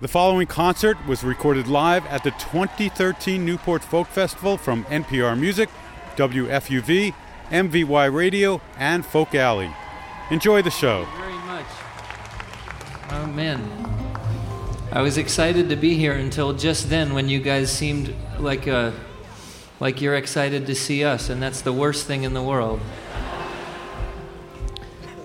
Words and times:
The 0.00 0.06
following 0.06 0.46
concert 0.46 0.96
was 1.08 1.24
recorded 1.24 1.66
live 1.66 2.06
at 2.06 2.22
the 2.22 2.30
2013 2.30 3.44
Newport 3.44 3.82
Folk 3.82 4.06
Festival 4.06 4.56
from 4.56 4.84
NPR 4.84 5.36
Music, 5.36 5.68
WFUV, 6.14 7.12
MVY 7.50 8.14
Radio, 8.14 8.60
and 8.76 9.04
Folk 9.04 9.34
Alley. 9.34 9.74
Enjoy 10.30 10.62
the 10.62 10.70
show. 10.70 11.04
Very 11.16 11.32
much. 11.38 11.66
Oh 13.10 13.26
man. 13.26 13.60
I 14.92 15.02
was 15.02 15.18
excited 15.18 15.68
to 15.68 15.74
be 15.74 15.96
here 15.96 16.12
until 16.12 16.52
just 16.52 16.88
then 16.88 17.12
when 17.12 17.28
you 17.28 17.40
guys 17.40 17.68
seemed 17.68 18.14
like 18.38 18.68
uh, 18.68 18.92
like 19.80 20.00
you're 20.00 20.14
excited 20.14 20.64
to 20.68 20.76
see 20.76 21.02
us 21.02 21.28
and 21.28 21.42
that's 21.42 21.62
the 21.62 21.72
worst 21.72 22.06
thing 22.06 22.22
in 22.22 22.34
the 22.34 22.42
world. 22.42 22.80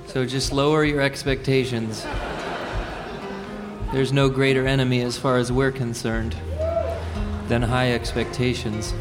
So 0.07 0.25
just 0.25 0.51
lower 0.51 0.83
your 0.83 1.01
expectations. 1.01 2.07
There's 3.93 4.11
no 4.11 4.27
greater 4.27 4.65
enemy 4.65 5.01
as 5.01 5.19
far 5.19 5.37
as 5.37 5.51
we're 5.51 5.71
concerned 5.71 6.35
than 7.47 7.61
high 7.61 7.93
expectations. 7.93 8.91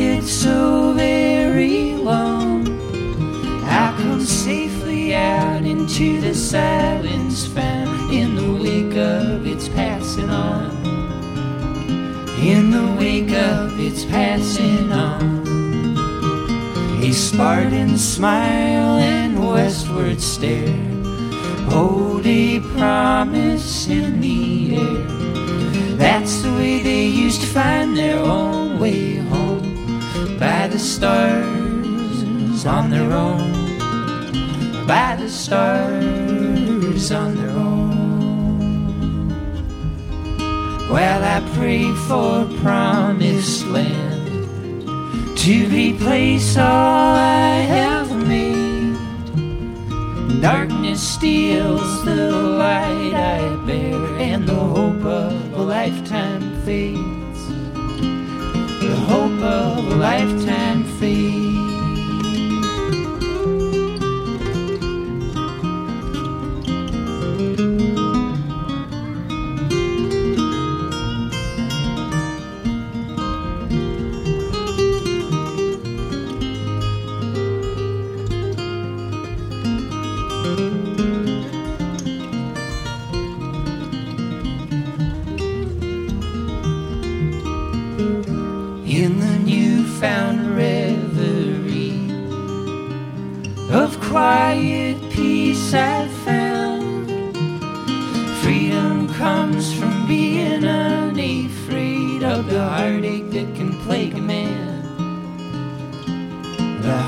Where 0.00 0.22
so 0.22 0.94
very 0.94 1.94
long. 1.94 2.66
I'll 3.64 3.94
come 3.96 4.24
safely 4.24 5.14
out 5.14 5.62
into 5.62 6.20
the 6.22 6.34
silence 6.34 7.46
found 7.46 8.10
in 8.10 8.34
the 8.34 8.52
wake 8.64 8.96
of 8.96 9.46
its 9.46 9.68
passing 9.68 10.30
on. 10.30 10.70
In 12.38 12.70
the 12.70 12.96
wake 12.98 13.32
of 13.32 13.78
its 13.78 14.06
passing 14.06 14.90
on. 14.90 15.22
A 17.02 17.12
Spartan 17.12 17.98
smile 17.98 18.96
and 18.98 19.46
westward 19.46 20.20
stare. 20.20 20.76
Hold 21.68 22.26
a 22.26 22.60
promise 22.78 23.86
in 23.88 24.20
the 24.20 24.76
air. 24.76 25.96
That's 25.96 26.40
the 26.40 26.52
way 26.52 26.82
they 26.82 27.06
used 27.06 27.42
to 27.42 27.46
find 27.46 27.94
their 27.94 28.18
own 28.18 28.80
way 28.80 29.16
home. 29.16 29.49
By 30.40 30.68
the 30.68 30.78
stars 30.78 32.64
on 32.64 32.88
their 32.88 33.12
own. 33.12 33.76
By 34.86 35.16
the 35.16 35.28
stars 35.28 37.12
on 37.12 37.36
their 37.36 37.50
own. 37.50 39.28
While 40.88 41.22
I 41.22 41.40
pray 41.54 41.92
for 42.08 42.46
promised 42.62 43.66
land 43.66 44.48
to 45.36 45.66
replace 45.68 46.56
all 46.56 47.14
I 47.14 47.56
have 47.76 48.10
made. 48.26 48.96
Darkness 50.40 51.02
steals 51.06 52.04
the 52.06 52.32
light 52.32 53.12
I 53.12 53.56
bear, 53.66 54.16
and 54.16 54.48
the 54.48 54.54
hope 54.54 55.04
of 55.04 55.52
a 55.52 55.62
lifetime 55.62 56.62
fades. 56.62 57.19
The 58.80 58.96
hope 58.96 59.42
of 59.42 59.92
a 59.92 59.96
lifetime 59.96 60.84
fades. 60.84 61.59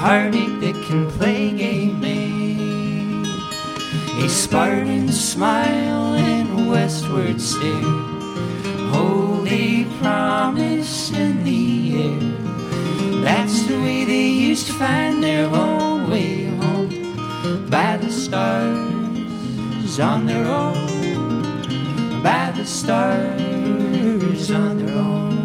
Heartache 0.03 0.59
that 0.59 0.75
can 0.87 1.09
plague 1.13 1.61
a 1.61 1.85
eh? 1.85 1.93
man. 1.93 3.25
A 4.25 4.29
Spartan 4.29 5.13
smile 5.13 6.15
and 6.15 6.69
westward 6.69 7.41
stare 7.41 8.01
hold 8.91 9.47
a 9.47 9.85
promise 10.01 11.13
in 11.13 11.45
the 11.45 12.03
air. 12.03 13.23
That's 13.23 13.63
the 13.69 13.77
way 13.77 14.05
they 14.05 14.27
used 14.51 14.67
to 14.67 14.73
find 14.73 15.23
their 15.23 15.47
own 15.47 16.11
way 16.11 16.47
home. 16.47 16.91
By 17.71 17.97
the 17.97 18.11
stars 18.11 20.01
on 20.01 20.27
their 20.27 20.47
own. 20.47 22.23
By 22.25 22.51
the 22.57 22.67
stars 22.67 24.51
on 24.51 24.79
their 24.79 24.97
own. 24.99 25.42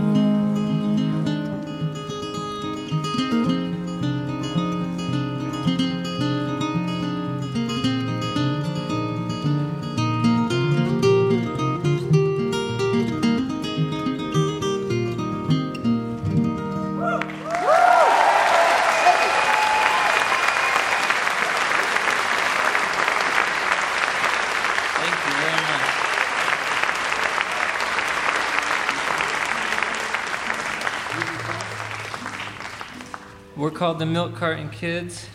Called 33.98 34.08
the 34.08 34.14
Milk 34.14 34.36
Carton 34.36 34.70
Kids. 34.70 35.28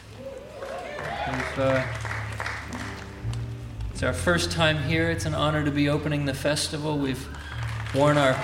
Uh, 1.57 1.85
it's 3.91 4.05
our 4.05 4.13
first 4.13 4.53
time 4.53 4.85
here. 4.85 5.11
It's 5.11 5.25
an 5.25 5.35
honor 5.35 5.65
to 5.65 5.73
be 5.73 5.89
opening 5.89 6.27
the 6.27 6.35
festival. 6.35 6.97
We've 6.97 7.27
worn 7.93 8.19
our 8.19 8.35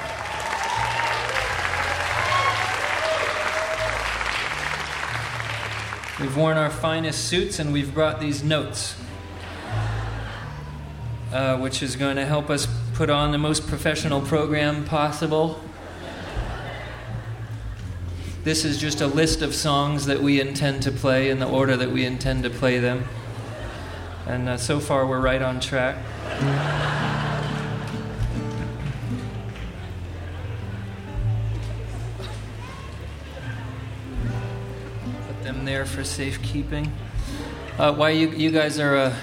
We've 6.19 6.37
worn 6.37 6.57
our 6.57 6.71
finest 6.71 7.27
suits 7.27 7.61
and 7.61 7.73
we've 7.73 7.95
brought 7.95 8.21
these 8.21 8.43
notes, 8.43 8.97
uh, 11.33 11.59
which 11.59 11.81
is 11.81 11.95
going 11.95 12.17
to 12.17 12.27
help 12.27 12.51
us 12.51 12.67
put 12.95 13.09
on 13.09 13.31
the 13.31 13.39
most 13.39 13.69
professional 13.69 14.21
program 14.21 14.85
possible. 14.85 15.61
This 18.49 18.65
is 18.65 18.79
just 18.79 19.03
a 19.03 19.07
list 19.07 19.43
of 19.43 19.55
songs 19.55 20.07
that 20.07 20.23
we 20.23 20.41
intend 20.41 20.83
to 20.85 20.91
play 20.91 21.29
in 21.29 21.39
the 21.39 21.47
order 21.47 21.77
that 21.77 21.91
we 21.91 22.07
intend 22.07 22.45
to 22.45 22.49
play 22.49 22.79
them. 22.79 23.05
And 24.27 24.49
uh, 24.49 24.57
so 24.57 24.81
far, 24.81 25.07
we're 25.07 25.21
right 25.21 25.43
on 25.43 25.61
track. 25.61 25.99
Put 35.27 35.43
them 35.43 35.67
there 35.67 35.85
for 35.85 36.03
safekeeping. 36.03 36.91
Uh, 37.79 37.93
why 37.93 38.09
you, 38.09 38.31
you 38.31 38.51
guys 38.51 38.79
are 38.79 38.97
uh, 38.97 39.17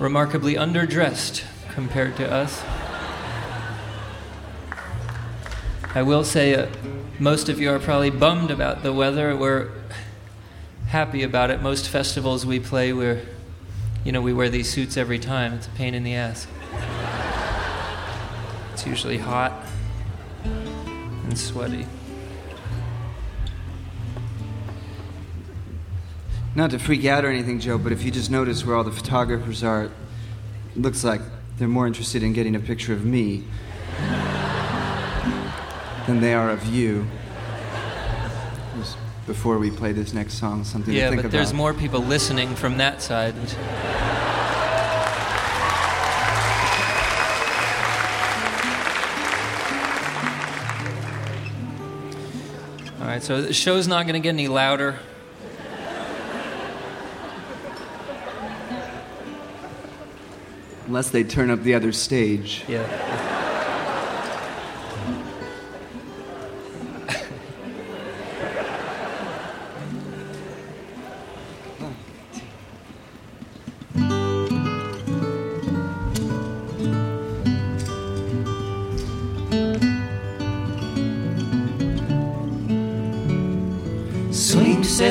remarkably 0.00 0.54
underdressed 0.54 1.44
compared 1.74 2.16
to 2.16 2.28
us. 2.28 2.60
I 5.94 6.02
will 6.02 6.24
say, 6.24 6.56
uh, 6.56 6.66
most 7.20 7.50
of 7.50 7.60
you 7.60 7.70
are 7.70 7.78
probably 7.78 8.08
bummed 8.08 8.50
about 8.50 8.82
the 8.82 8.92
weather. 8.92 9.36
We're 9.36 9.70
happy 10.88 11.22
about 11.22 11.50
it. 11.50 11.60
Most 11.60 11.86
festivals 11.88 12.46
we 12.46 12.58
play, 12.58 12.94
we're, 12.94 13.20
you 14.04 14.10
know, 14.10 14.22
we 14.22 14.32
wear 14.32 14.48
these 14.48 14.70
suits 14.70 14.96
every 14.96 15.18
time. 15.18 15.52
It's 15.52 15.66
a 15.66 15.70
pain 15.70 15.94
in 15.94 16.02
the 16.02 16.14
ass. 16.14 16.46
It's 18.72 18.86
usually 18.86 19.18
hot 19.18 19.52
and 20.44 21.38
sweaty. 21.38 21.86
Not 26.54 26.70
to 26.70 26.78
freak 26.78 27.04
out 27.04 27.26
or 27.26 27.28
anything, 27.28 27.60
Joe, 27.60 27.76
but 27.76 27.92
if 27.92 28.02
you 28.02 28.10
just 28.10 28.30
notice 28.30 28.64
where 28.64 28.74
all 28.74 28.82
the 28.82 28.90
photographers 28.90 29.62
are, 29.62 29.84
it 29.84 29.92
looks 30.74 31.04
like 31.04 31.20
they're 31.58 31.68
more 31.68 31.86
interested 31.86 32.22
in 32.22 32.32
getting 32.32 32.56
a 32.56 32.60
picture 32.60 32.94
of 32.94 33.04
me 33.04 33.44
than 36.10 36.20
they 36.20 36.34
are 36.34 36.50
of 36.50 36.66
you. 36.66 37.06
Just 38.76 38.98
before 39.26 39.58
we 39.58 39.70
play 39.70 39.92
this 39.92 40.12
next 40.12 40.34
song, 40.34 40.64
something 40.64 40.92
yeah, 40.92 41.04
to 41.04 41.10
think 41.10 41.22
but 41.22 41.30
there's 41.30 41.54
more 41.54 41.72
people 41.72 42.00
listening 42.00 42.56
from 42.56 42.78
that 42.78 43.00
side. 43.00 43.34
All 53.00 53.06
right, 53.06 53.22
so 53.22 53.42
the 53.42 53.52
show's 53.52 53.86
not 53.86 54.06
going 54.06 54.14
to 54.14 54.20
get 54.20 54.30
any 54.30 54.48
louder. 54.48 54.98
Unless 60.86 61.10
they 61.10 61.22
turn 61.22 61.50
up 61.50 61.62
the 61.62 61.74
other 61.74 61.92
stage. 61.92 62.64
Yeah. 62.66 63.19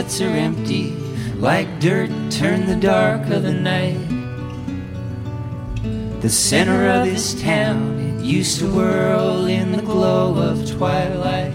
Are 0.09 0.23
empty, 0.23 0.89
like 1.35 1.79
dirt 1.79 2.09
turn 2.31 2.65
the 2.65 2.75
dark 2.75 3.29
of 3.29 3.43
the 3.43 3.53
night. 3.53 3.99
The 6.19 6.29
center 6.29 6.89
of 6.89 7.05
this 7.05 7.39
town, 7.39 7.99
it 7.99 8.25
used 8.25 8.57
to 8.59 8.73
whirl 8.73 9.45
in 9.45 9.71
the 9.71 9.83
glow 9.83 10.33
of 10.33 10.69
twilight. 10.69 11.53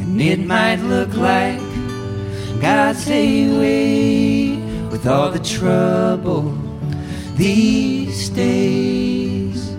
And 0.00 0.18
it 0.18 0.38
might 0.38 0.76
look 0.76 1.14
like 1.14 1.58
God's 2.62 3.04
highway 3.04 4.56
with 4.90 5.06
all 5.06 5.30
the 5.30 5.40
trouble 5.40 6.56
these 7.34 8.30
days. 8.30 9.72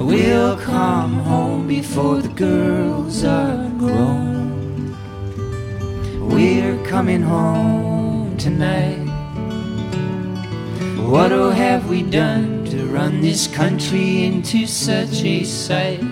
We'll 0.00 0.56
come 0.56 1.18
home 1.20 1.68
before 1.68 2.22
the 2.22 2.30
girls 2.30 3.22
are 3.24 3.68
grown. 3.78 4.37
Coming 6.98 7.22
home 7.22 8.36
tonight. 8.38 8.98
What 11.06 11.30
oh 11.30 11.50
have 11.50 11.88
we 11.88 12.02
done 12.02 12.64
to 12.72 12.86
run 12.86 13.20
this 13.20 13.46
country 13.46 14.24
into 14.24 14.66
such 14.66 15.22
a 15.22 15.44
sight? 15.44 16.02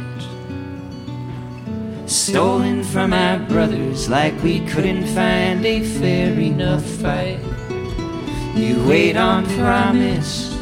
Stolen 2.07 2.85
from 2.85 3.13
our 3.13 3.41
brothers 3.49 4.09
like 4.09 4.41
we 4.45 4.61
couldn't 4.61 5.09
find 5.09 5.67
a 5.67 5.83
fair 5.83 6.39
enough 6.39 6.85
fight. 6.85 7.41
You 8.55 8.81
wait 8.87 9.17
on 9.17 9.45
promise, 9.59 10.55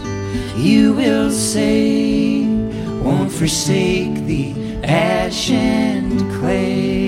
you 0.56 0.94
will 0.94 1.30
say, 1.30 2.46
won't 3.02 3.30
forsake 3.30 4.24
the 4.24 4.54
ash 4.84 5.50
and 5.50 6.18
clay. 6.40 7.03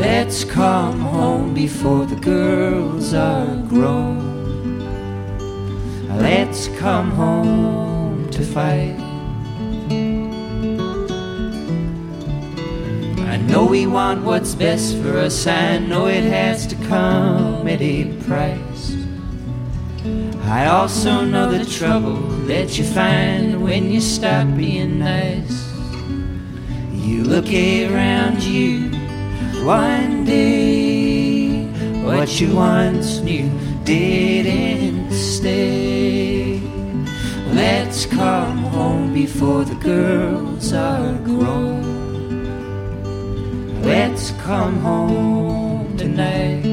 Let's 0.00 0.44
come 0.44 0.98
home 0.98 1.52
before 1.52 2.06
the 2.06 2.16
girls 2.16 3.12
are 3.12 3.54
grown. 3.68 4.78
Let's 6.16 6.68
come 6.78 7.10
home 7.10 8.30
to 8.30 8.42
fight. 8.42 8.96
I 13.28 13.36
know 13.46 13.66
we 13.66 13.86
want 13.86 14.24
what's 14.24 14.54
best 14.54 14.96
for 14.96 15.18
us. 15.18 15.46
I 15.46 15.76
know 15.76 16.06
it 16.06 16.24
has 16.24 16.66
to 16.68 16.76
come 16.86 17.68
at 17.68 17.82
a 17.82 18.04
price. 18.24 18.96
I 20.44 20.68
also 20.68 21.26
know 21.26 21.52
the 21.52 21.66
trouble 21.66 22.22
that 22.48 22.78
you 22.78 22.84
find 22.84 23.62
when 23.62 23.90
you 23.90 24.00
stop 24.00 24.46
being 24.56 24.98
nice. 24.98 25.70
You 26.90 27.22
look 27.22 27.52
around 27.52 28.42
you 28.42 28.89
one 29.64 30.24
day, 30.24 31.64
what 32.02 32.40
you 32.40 32.54
once 32.54 33.20
knew 33.20 33.50
didn't 33.84 35.12
stay. 35.12 36.60
Let's 37.52 38.06
come 38.06 38.58
home 38.58 39.12
before 39.12 39.64
the 39.64 39.74
girls 39.74 40.72
are 40.72 41.14
grown. 41.18 41.90
Let's 43.82 44.30
come 44.42 44.80
home 44.80 45.96
tonight. 45.96 46.64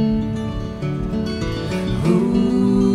Ooh, 2.06 2.87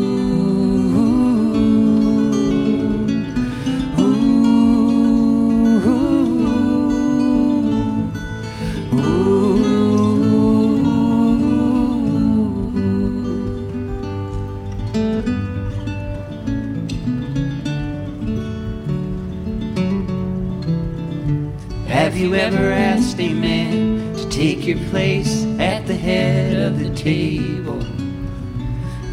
you 22.23 22.37
ever 22.37 22.71
asked 22.71 23.19
a 23.19 23.35
man 23.35 24.15
to 24.15 24.29
take 24.29 24.65
your 24.65 24.79
place 24.91 25.45
at 25.59 25.85
the 25.89 25.97
head 25.97 26.57
of 26.57 26.79
the 26.79 26.95
table? 26.95 27.83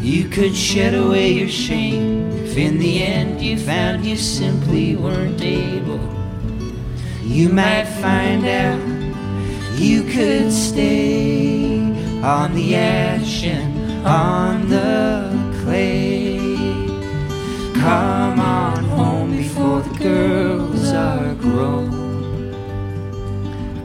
You 0.00 0.28
could 0.28 0.54
shed 0.54 0.94
away 0.94 1.32
your 1.32 1.48
shame 1.48 2.30
if 2.30 2.56
in 2.56 2.78
the 2.78 3.02
end 3.02 3.42
you 3.42 3.58
found 3.58 4.06
you 4.06 4.16
simply 4.16 4.94
weren't 4.94 5.42
able. 5.42 5.98
You 7.20 7.48
might 7.48 7.86
find 8.00 8.46
out 8.46 8.80
you 9.76 10.04
could 10.04 10.52
stay 10.52 11.80
on 12.22 12.54
the 12.54 12.76
ash 12.76 13.42
and 13.42 14.06
on 14.06 14.68
the 14.68 15.60
clay. 15.64 16.38
Come 17.74 18.38
on 18.38 18.84
home 18.84 19.36
before 19.36 19.80
the 19.80 19.98
girls 19.98 20.92
are 20.92 21.34
grown. 21.34 21.99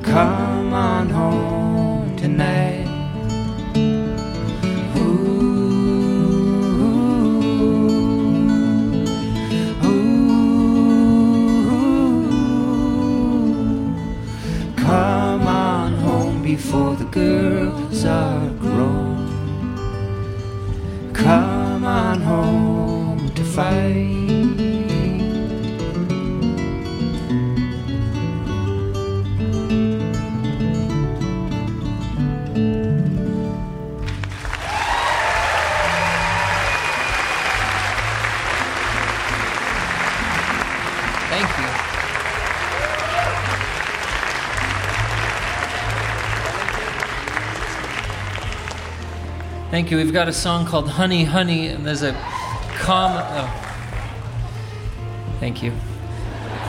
Come 0.06 0.72
on 0.74 1.10
home 1.10 2.16
tonight. 2.16 2.88
Ooh, 4.96 5.02
ooh. 9.84 10.06
Come 14.78 15.48
on 15.48 15.94
home 15.96 16.42
before 16.44 16.96
the 16.96 17.06
girls 17.06 18.06
are 18.06 18.50
grown. 18.52 19.28
Come 21.14 21.84
on 21.84 22.22
home 22.22 23.30
to 23.34 23.44
fight. 23.44 24.15
Thank 49.86 49.92
you. 49.92 49.98
We've 50.04 50.12
got 50.12 50.28
a 50.28 50.34
song 50.34 50.66
called 50.66 50.90
Honey, 50.90 51.26
Honey, 51.26 51.68
and 51.68 51.86
there's 51.86 52.02
a 52.02 52.14
comma. 52.80 53.24
Oh. 53.30 53.48
Thank 55.40 55.62
you. 55.62 55.74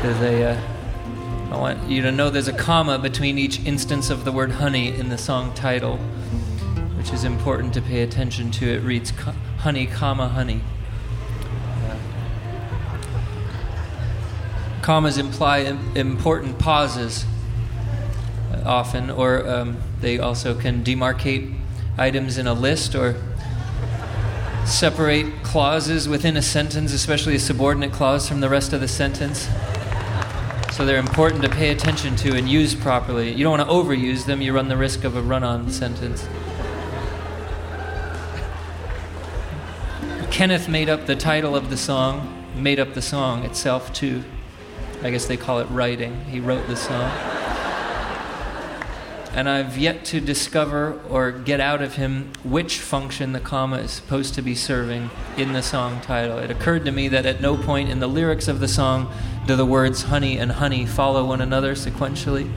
There's 0.02 0.20
a. 0.20 0.50
Uh, 0.50 0.60
I 1.50 1.56
want 1.56 1.88
you 1.88 2.02
to 2.02 2.12
know 2.12 2.28
there's 2.28 2.46
a 2.46 2.52
comma 2.52 2.98
between 2.98 3.38
each 3.38 3.58
instance 3.64 4.10
of 4.10 4.26
the 4.26 4.32
word 4.32 4.50
honey 4.50 4.94
in 4.94 5.08
the 5.08 5.16
song 5.16 5.54
title, 5.54 5.96
which 6.98 7.10
is 7.10 7.24
important 7.24 7.72
to 7.72 7.80
pay 7.80 8.02
attention 8.02 8.50
to. 8.50 8.68
It 8.68 8.82
reads 8.82 9.12
honey, 9.60 9.86
comma, 9.86 10.28
honey. 10.28 10.60
Uh, 11.86 11.96
commas 14.82 15.16
imply 15.16 15.60
important 15.94 16.58
pauses 16.58 17.24
uh, 18.52 18.60
often, 18.66 19.10
or 19.10 19.48
um, 19.48 19.78
they 20.02 20.18
also 20.18 20.54
can 20.54 20.84
demarcate 20.84 21.56
items 21.98 22.38
in 22.38 22.46
a 22.46 22.52
list 22.52 22.94
or 22.94 23.14
separate 24.66 25.42
clauses 25.42 26.08
within 26.08 26.36
a 26.36 26.42
sentence, 26.42 26.92
especially 26.92 27.36
a 27.36 27.38
subordinate 27.38 27.92
clause 27.92 28.28
from 28.28 28.40
the 28.40 28.48
rest 28.48 28.72
of 28.72 28.80
the 28.80 28.88
sentence. 28.88 29.48
So 30.72 30.84
they're 30.84 30.98
important 30.98 31.42
to 31.42 31.48
pay 31.48 31.70
attention 31.70 32.16
to 32.16 32.36
and 32.36 32.48
use 32.48 32.74
properly. 32.74 33.32
You 33.32 33.44
don't 33.44 33.58
want 33.58 33.68
to 33.68 33.74
overuse 33.74 34.26
them, 34.26 34.42
you 34.42 34.52
run 34.52 34.68
the 34.68 34.76
risk 34.76 35.04
of 35.04 35.16
a 35.16 35.22
run 35.22 35.42
on 35.42 35.70
sentence. 35.70 36.28
Kenneth 40.30 40.68
made 40.68 40.90
up 40.90 41.06
the 41.06 41.16
title 41.16 41.56
of 41.56 41.70
the 41.70 41.78
song, 41.78 42.44
made 42.54 42.78
up 42.78 42.92
the 42.92 43.00
song 43.00 43.44
itself 43.44 43.92
too. 43.94 44.22
I 45.02 45.10
guess 45.10 45.26
they 45.26 45.36
call 45.38 45.60
it 45.60 45.66
writing. 45.70 46.24
He 46.26 46.40
wrote 46.40 46.66
the 46.66 46.76
song 46.76 47.35
and 49.36 49.50
I've 49.50 49.76
yet 49.76 50.06
to 50.06 50.20
discover 50.20 50.98
or 51.10 51.30
get 51.30 51.60
out 51.60 51.82
of 51.82 51.96
him 51.96 52.32
which 52.42 52.78
function 52.78 53.32
the 53.32 53.38
comma 53.38 53.76
is 53.76 53.90
supposed 53.90 54.32
to 54.34 54.42
be 54.42 54.54
serving 54.54 55.10
in 55.36 55.52
the 55.52 55.62
song 55.62 56.00
title. 56.00 56.38
It 56.38 56.50
occurred 56.50 56.86
to 56.86 56.90
me 56.90 57.08
that 57.08 57.26
at 57.26 57.42
no 57.42 57.54
point 57.54 57.90
in 57.90 58.00
the 58.00 58.06
lyrics 58.06 58.48
of 58.48 58.60
the 58.60 58.66
song 58.66 59.12
do 59.46 59.54
the 59.54 59.66
words 59.66 60.04
honey 60.04 60.38
and 60.38 60.52
honey 60.52 60.86
follow 60.86 61.26
one 61.26 61.42
another 61.42 61.74
sequentially. 61.74 62.50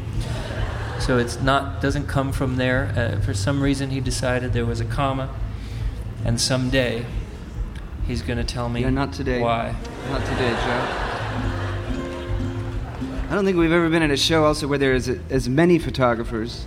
So 1.02 1.18
it's 1.18 1.42
not 1.42 1.82
doesn't 1.82 2.08
come 2.08 2.32
from 2.32 2.56
there. 2.56 2.94
Uh, 2.96 3.20
for 3.20 3.34
some 3.34 3.62
reason, 3.62 3.90
he 3.90 4.00
decided 4.00 4.54
there 4.54 4.66
was 4.66 4.80
a 4.80 4.86
comma, 4.86 5.34
and 6.24 6.40
someday 6.40 7.06
he's 8.08 8.22
going 8.22 8.38
to 8.38 8.44
tell 8.44 8.70
me. 8.70 8.82
Yeah, 8.82 8.90
not 8.90 9.12
today. 9.14 9.42
Why? 9.42 9.76
Not 10.10 10.26
today, 10.26 10.52
Joe. 10.52 11.09
I 13.30 13.36
don't 13.36 13.46
think 13.46 13.58
we've 13.58 13.72
ever 13.72 13.90
been 13.90 14.02
at 14.02 14.10
a 14.10 14.18
show 14.18 14.44
also 14.44 14.68
where 14.68 14.80
there's 14.80 15.08
as 15.08 15.48
many 15.48 15.78
photographers. 15.78 16.66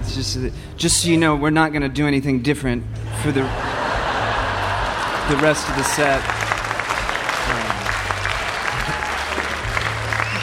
It's 0.00 0.14
just, 0.14 0.38
just 0.76 1.02
so 1.02 1.08
you 1.08 1.16
know, 1.16 1.34
we're 1.34 1.48
not 1.48 1.72
going 1.72 1.80
to 1.80 1.88
do 1.88 2.06
anything 2.06 2.42
different 2.42 2.84
for 3.22 3.32
the 3.32 3.40
the 5.30 5.36
rest 5.36 5.66
of 5.70 5.76
the 5.76 5.84
set. 5.84 6.20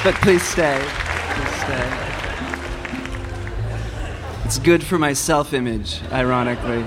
but 0.03 0.15
please 0.15 0.41
stay. 0.41 0.81
Please 0.83 1.55
stay. 1.61 2.07
It's 4.45 4.57
good 4.57 4.83
for 4.83 4.97
my 4.97 5.13
self-image, 5.13 6.01
ironically. 6.11 6.83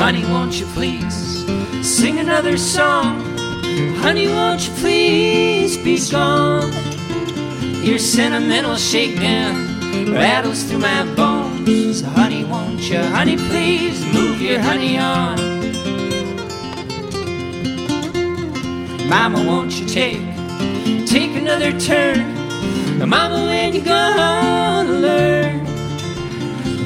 Honey, 0.00 0.24
won't 0.24 0.58
you 0.58 0.64
please 0.68 1.44
sing 1.86 2.20
another 2.20 2.56
song? 2.56 3.20
Honey, 3.96 4.28
won't 4.28 4.66
you 4.66 4.72
please 4.76 5.76
be 5.76 6.00
gone? 6.10 6.72
Your 7.84 7.98
sentimental 7.98 8.76
shakedown 8.76 10.10
rattles 10.10 10.62
through 10.64 10.78
my 10.78 11.04
bones. 11.14 12.00
Honey, 12.00 12.44
won't 12.44 12.80
you, 12.88 12.98
honey, 12.98 13.36
please 13.36 14.02
move 14.14 14.40
your 14.40 14.58
honey 14.58 14.96
on? 14.96 15.36
Mama, 19.06 19.44
won't 19.46 19.78
you 19.78 19.86
take, 19.86 20.22
take 21.06 21.36
another 21.36 21.78
turn? 21.78 22.24
Mama, 23.06 23.44
when 23.44 23.74
you 23.74 23.82
gonna 23.82 24.90
learn? 24.90 25.40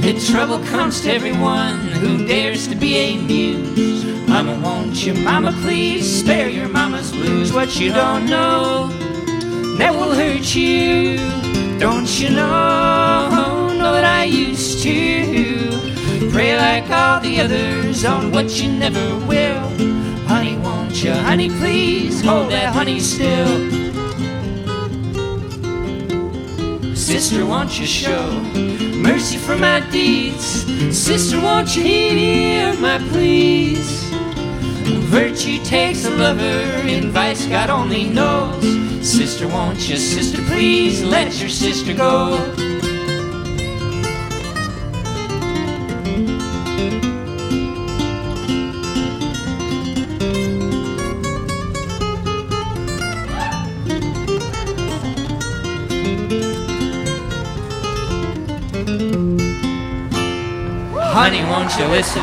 that 0.05 0.21
trouble 0.21 0.59
comes 0.67 1.01
to 1.01 1.11
everyone 1.11 1.94
who 1.95 2.27
dares 2.27 2.67
to 2.69 2.75
be 2.75 2.97
a 2.97 3.17
muse. 3.17 4.05
Mama, 4.29 4.59
won't 4.63 5.05
you, 5.07 5.15
mama, 5.15 5.53
please 5.63 6.21
spare 6.21 6.49
your 6.49 6.69
mama's 6.69 7.13
blues? 7.13 7.53
What 7.53 7.79
you 7.79 7.93
don't 7.93 8.27
know 8.27 8.89
that 9.79 9.93
will 9.93 10.15
hurt 10.15 10.55
you. 10.55 11.17
Don't 11.79 12.09
you 12.21 12.31
know? 12.31 13.73
Know 13.79 13.93
that 13.93 14.05
I 14.05 14.25
used 14.25 14.83
to 14.85 16.31
pray 16.31 16.57
like 16.57 16.91
all 16.91 17.21
the 17.21 17.41
others 17.41 18.05
on 18.05 18.33
what 18.33 18.61
you 18.61 18.73
never 18.73 19.17
will. 19.27 19.69
Honey, 20.27 20.57
won't 20.57 21.03
you, 21.03 21.13
honey, 21.13 21.49
please 21.49 22.21
hold 22.23 22.51
that 22.51 22.73
honey 22.73 22.99
still. 22.99 23.94
Sister, 27.15 27.47
won't 27.47 27.79
you 27.79 27.87
show 27.87 28.29
mercy 28.97 29.39
for 29.39 29.57
my 29.57 29.79
deeds? 29.93 30.67
Sister, 30.91 31.41
won't 31.41 31.77
you 31.77 31.85
hear 31.85 32.75
my 32.81 32.99
pleas? 32.99 34.11
Virtue 35.15 35.63
takes 35.63 36.05
a 36.07 36.11
lover, 36.11 36.43
and 36.43 37.13
vice 37.13 37.47
God 37.47 37.71
only 37.71 38.09
knows. 38.09 38.65
Sister, 39.09 39.47
won't 39.47 39.89
you, 39.89 39.97
sister, 39.97 40.43
please 40.43 41.05
let 41.05 41.39
your 41.39 41.51
sister 41.51 41.95
go? 41.95 42.64
Honey, 61.25 61.43
won't 61.45 61.75
you 61.79 61.87
listen? 61.87 62.23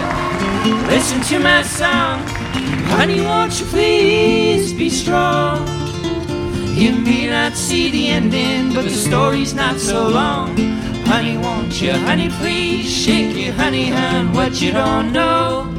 Listen 0.86 1.22
to 1.22 1.40
my 1.40 1.64
song. 1.64 2.22
Honey, 2.94 3.22
won't 3.22 3.60
you 3.60 3.66
please 3.66 4.74
be 4.74 4.92
strong? 4.92 5.68
You 6.78 6.92
may 7.00 7.28
not 7.28 7.58
see 7.58 7.90
the 7.90 8.10
ending, 8.10 8.76
but 8.76 8.84
the 8.84 8.92
story's 8.92 9.56
not 9.56 9.80
so 9.80 10.08
long. 10.08 10.56
Honey, 11.08 11.36
won't 11.36 11.82
you, 11.82 11.94
honey, 11.94 12.30
please 12.30 12.88
shake 12.94 13.36
your 13.36 13.54
honey, 13.54 13.88
hun, 13.90 14.34
what 14.34 14.62
you 14.62 14.72
don't 14.72 15.12
know. 15.12 15.72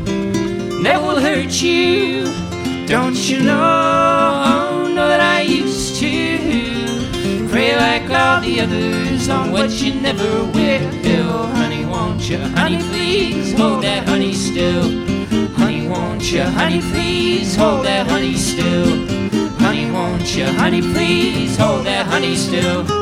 That 0.82 1.00
will 1.00 1.20
hurt 1.20 1.62
you, 1.62 2.24
don't 2.88 3.14
you 3.14 3.38
know? 3.38 4.88
Know 4.96 5.06
that 5.06 5.20
I 5.20 5.42
used 5.42 5.94
to 6.00 7.48
pray 7.52 7.76
like 7.76 8.10
all 8.10 8.40
the 8.40 8.62
others 8.62 9.28
on 9.28 9.52
what 9.52 9.70
you 9.80 9.94
never 10.00 10.44
will, 10.46 11.01
won't 12.22 12.30
you, 12.30 12.38
honey, 12.56 12.78
please 12.78 13.52
hold 13.58 13.82
that 13.82 14.06
honey 14.08 14.32
still. 14.32 14.82
Honey, 15.56 15.88
won't 15.88 16.30
you, 16.30 16.44
honey, 16.44 16.80
please 16.80 17.56
hold 17.56 17.84
that 17.84 18.06
honey 18.06 18.36
still. 18.36 19.08
Honey, 19.58 19.90
won't 19.90 20.36
you, 20.36 20.44
honey, 20.44 20.82
please 20.82 21.56
hold 21.56 21.84
that 21.84 22.06
honey 22.06 22.36
still. 22.36 23.01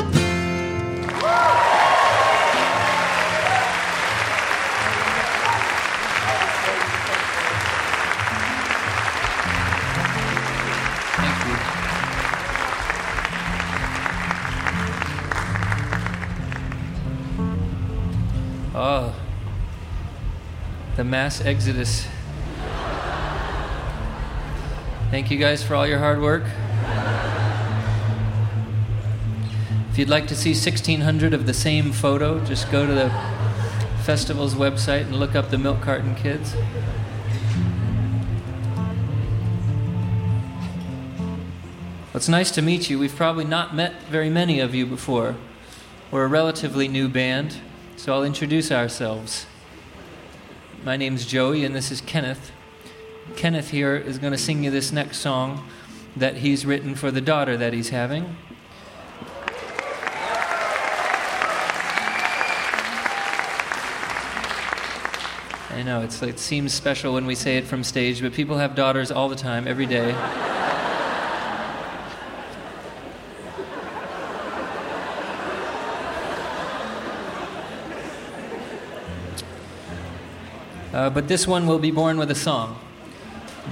Mass 21.10 21.40
exodus. 21.40 22.06
Thank 25.10 25.28
you 25.28 25.38
guys 25.38 25.60
for 25.60 25.74
all 25.74 25.84
your 25.84 25.98
hard 25.98 26.20
work. 26.20 26.44
If 29.90 29.98
you'd 29.98 30.08
like 30.08 30.28
to 30.28 30.36
see 30.36 30.50
1600 30.50 31.34
of 31.34 31.46
the 31.46 31.52
same 31.52 31.90
photo, 31.90 32.38
just 32.44 32.70
go 32.70 32.86
to 32.86 32.94
the 32.94 33.10
festival's 34.04 34.54
website 34.54 35.02
and 35.02 35.16
look 35.16 35.34
up 35.34 35.50
the 35.50 35.58
Milk 35.58 35.80
Carton 35.80 36.14
Kids. 36.14 36.54
It's 42.14 42.28
nice 42.28 42.52
to 42.52 42.62
meet 42.62 42.88
you. 42.88 43.00
We've 43.00 43.16
probably 43.16 43.44
not 43.44 43.74
met 43.74 44.00
very 44.04 44.30
many 44.30 44.60
of 44.60 44.76
you 44.76 44.86
before. 44.86 45.34
We're 46.12 46.24
a 46.24 46.28
relatively 46.28 46.86
new 46.86 47.08
band 47.08 47.56
So 47.96 48.14
I'll 48.14 48.24
introduce 48.24 48.72
ourselves. 48.72 49.46
My 50.82 50.96
name's 50.96 51.26
Joey, 51.26 51.66
and 51.66 51.76
this 51.76 51.90
is 51.90 52.00
Kenneth. 52.00 52.52
Kenneth 53.36 53.68
here 53.68 53.96
is 53.96 54.16
going 54.16 54.32
to 54.32 54.38
sing 54.38 54.64
you 54.64 54.70
this 54.70 54.92
next 54.92 55.18
song 55.18 55.68
that 56.16 56.36
he's 56.38 56.64
written 56.64 56.94
for 56.94 57.10
the 57.10 57.20
daughter 57.20 57.54
that 57.58 57.74
he's 57.74 57.90
having. 57.90 58.34
I 65.68 65.82
know 65.84 66.00
it's, 66.00 66.22
it 66.22 66.38
seems 66.38 66.72
special 66.72 67.12
when 67.12 67.26
we 67.26 67.34
say 67.34 67.58
it 67.58 67.66
from 67.66 67.84
stage, 67.84 68.22
but 68.22 68.32
people 68.32 68.56
have 68.56 68.74
daughters 68.74 69.10
all 69.10 69.28
the 69.28 69.36
time, 69.36 69.68
every 69.68 69.86
day. 69.86 70.14
Uh, 81.00 81.08
but 81.08 81.28
this 81.28 81.46
one 81.48 81.66
will 81.66 81.78
be 81.78 81.90
born 81.90 82.18
with 82.18 82.30
a 82.30 82.34
song. 82.34 82.78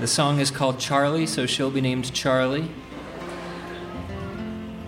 The 0.00 0.06
song 0.06 0.40
is 0.40 0.50
called 0.50 0.80
Charlie, 0.80 1.26
so 1.26 1.44
she'll 1.44 1.70
be 1.70 1.82
named 1.82 2.14
Charlie. 2.14 2.70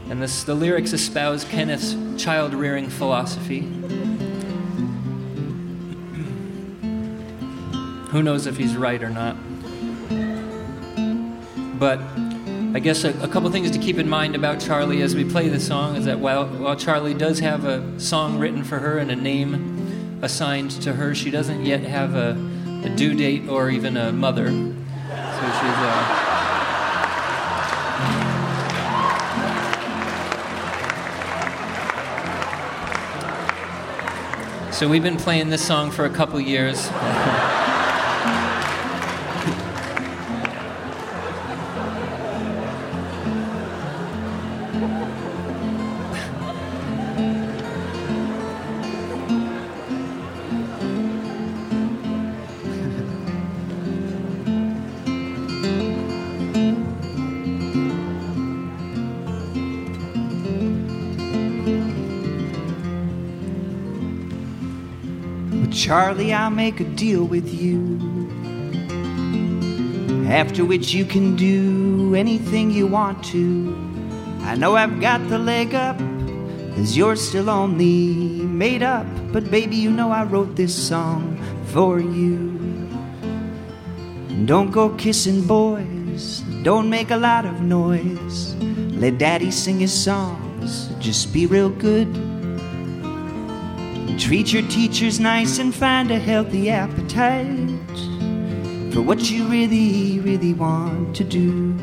And 0.08 0.22
this, 0.22 0.42
the 0.44 0.54
lyrics 0.54 0.94
espouse 0.94 1.44
Kenneth's 1.44 1.94
child 2.16 2.54
rearing 2.54 2.88
philosophy. 2.88 3.58
Who 8.08 8.22
knows 8.22 8.46
if 8.46 8.56
he's 8.56 8.74
right 8.74 9.02
or 9.02 9.10
not? 9.10 9.36
But 11.78 12.00
I 12.74 12.78
guess 12.78 13.04
a, 13.04 13.10
a, 13.20 13.28
couple 13.28 13.50
things 13.50 13.70
to 13.72 13.78
keep 13.78 13.98
in 13.98 14.08
mind 14.08 14.34
about 14.34 14.60
Charlie 14.60 15.02
as 15.02 15.14
we 15.14 15.26
play 15.26 15.50
the 15.50 15.60
song 15.60 15.96
is 15.96 16.06
that 16.06 16.20
while, 16.20 16.46
while 16.46 16.76
Charlie 16.76 17.12
does 17.12 17.40
have 17.40 17.66
a 17.66 18.00
song 18.00 18.38
written 18.38 18.64
for 18.64 18.78
her 18.78 18.96
and 18.96 19.10
a 19.10 19.16
name 19.16 19.69
assigned 20.22 20.70
to 20.82 20.94
her. 20.94 21.14
She 21.14 21.30
doesn't 21.30 21.64
yet 21.64 21.82
have 21.82 22.14
a, 22.14 22.30
a 22.84 22.88
due 22.88 23.14
date 23.14 23.48
or 23.48 23.70
even 23.70 23.96
a 23.96 24.12
mother. 24.12 24.48
So 24.48 24.52
she's. 24.52 25.78
Uh, 25.78 26.26
So 34.72 34.88
we've 34.88 35.02
been 35.02 35.18
playing 35.18 35.50
this 35.50 35.62
song 35.66 35.90
for 35.90 36.06
a 36.06 36.10
couple 36.10 36.40
years. 36.40 36.88
Charlie, 65.90 66.32
I'll 66.32 66.50
make 66.50 66.78
a 66.78 66.84
deal 66.84 67.24
with 67.24 67.52
you. 67.52 67.98
After 70.30 70.64
which 70.64 70.94
you 70.94 71.04
can 71.04 71.34
do 71.34 72.14
anything 72.14 72.70
you 72.70 72.86
want 72.86 73.24
to. 73.34 73.74
I 74.42 74.54
know 74.54 74.76
I've 74.76 75.00
got 75.00 75.28
the 75.28 75.36
leg 75.36 75.74
up, 75.74 75.98
cause 76.76 76.96
you're 76.96 77.16
still 77.16 77.50
only 77.50 78.14
made 78.46 78.84
up. 78.84 79.04
But 79.32 79.50
baby, 79.50 79.74
you 79.74 79.90
know 79.90 80.12
I 80.12 80.22
wrote 80.22 80.54
this 80.54 80.72
song 80.72 81.36
for 81.72 81.98
you. 81.98 82.54
don't 84.46 84.70
go 84.70 84.90
kissing 84.90 85.44
boys, 85.44 86.44
don't 86.62 86.88
make 86.88 87.10
a 87.10 87.16
lot 87.16 87.44
of 87.44 87.62
noise. 87.62 88.54
Let 88.94 89.18
daddy 89.18 89.50
sing 89.50 89.80
his 89.80 89.92
songs, 89.92 90.86
just 91.00 91.32
be 91.32 91.46
real 91.46 91.68
good. 91.68 92.29
Treat 94.30 94.52
your 94.52 94.62
teachers 94.68 95.18
nice 95.18 95.58
and 95.58 95.74
find 95.74 96.08
a 96.12 96.16
healthy 96.16 96.70
appetite 96.70 97.98
for 98.92 99.02
what 99.02 99.28
you 99.28 99.48
really, 99.48 100.20
really 100.20 100.52
want 100.54 101.16
to 101.16 101.24
do. 101.24 101.74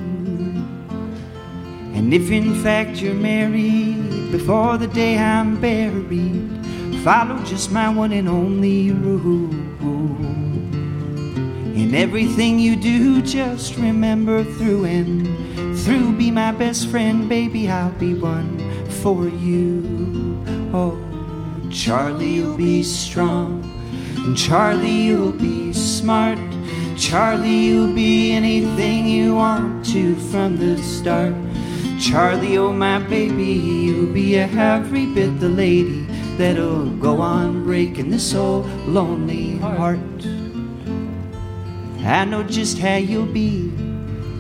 And 1.94 2.14
if 2.14 2.32
in 2.32 2.64
fact 2.64 3.02
you're 3.02 3.14
married 3.16 4.32
before 4.32 4.78
the 4.78 4.88
day 4.88 5.18
I'm 5.18 5.60
buried, 5.60 6.50
follow 7.04 7.38
just 7.44 7.70
my 7.70 7.90
one 7.90 8.14
and 8.14 8.30
only 8.30 8.92
rule. 8.92 9.52
In 11.76 11.94
everything 11.94 12.60
you 12.60 12.78
do, 12.78 13.22
just 13.24 13.76
remember 13.76 14.46
through 14.46 14.86
and 14.86 15.78
through, 15.80 16.14
be 16.14 16.32
my 16.32 16.54
best 16.54 16.88
friend, 16.88 17.28
baby, 17.28 17.70
I'll 17.70 17.92
be 17.92 18.14
one 18.14 18.58
for 19.04 19.28
you. 19.28 20.27
Charlie, 21.72 22.36
you'll 22.36 22.58
be 22.58 22.84
strong. 22.84 23.64
And 24.18 24.38
Charlie, 24.38 24.90
you'll 24.90 25.32
be 25.32 25.74
smart. 25.74 26.40
Charlie, 26.98 27.66
you'll 27.68 27.94
be 27.94 28.32
anything 28.32 29.08
you 29.08 29.36
want 29.36 29.86
to 29.88 30.16
from 30.32 30.58
the 30.58 30.78
start. 30.82 31.36
Charlie, 32.00 32.58
oh 32.58 32.74
my 32.74 33.00
baby, 33.00 33.44
you'll 33.44 34.14
be 34.14 34.36
a 34.36 34.48
every 34.48 35.06
bit 35.06 35.40
the 35.40 35.50
lady 35.50 36.06
that'll 36.38 36.90
go 36.98 37.22
on 37.22 37.64
breaking 37.64 38.10
this 38.10 38.34
old 38.34 38.66
lonely 38.88 39.58
heart. 39.58 40.00
I 42.06 42.26
know 42.26 42.44
just 42.44 42.78
how 42.80 42.96
you'll 42.96 43.26
be, 43.26 43.72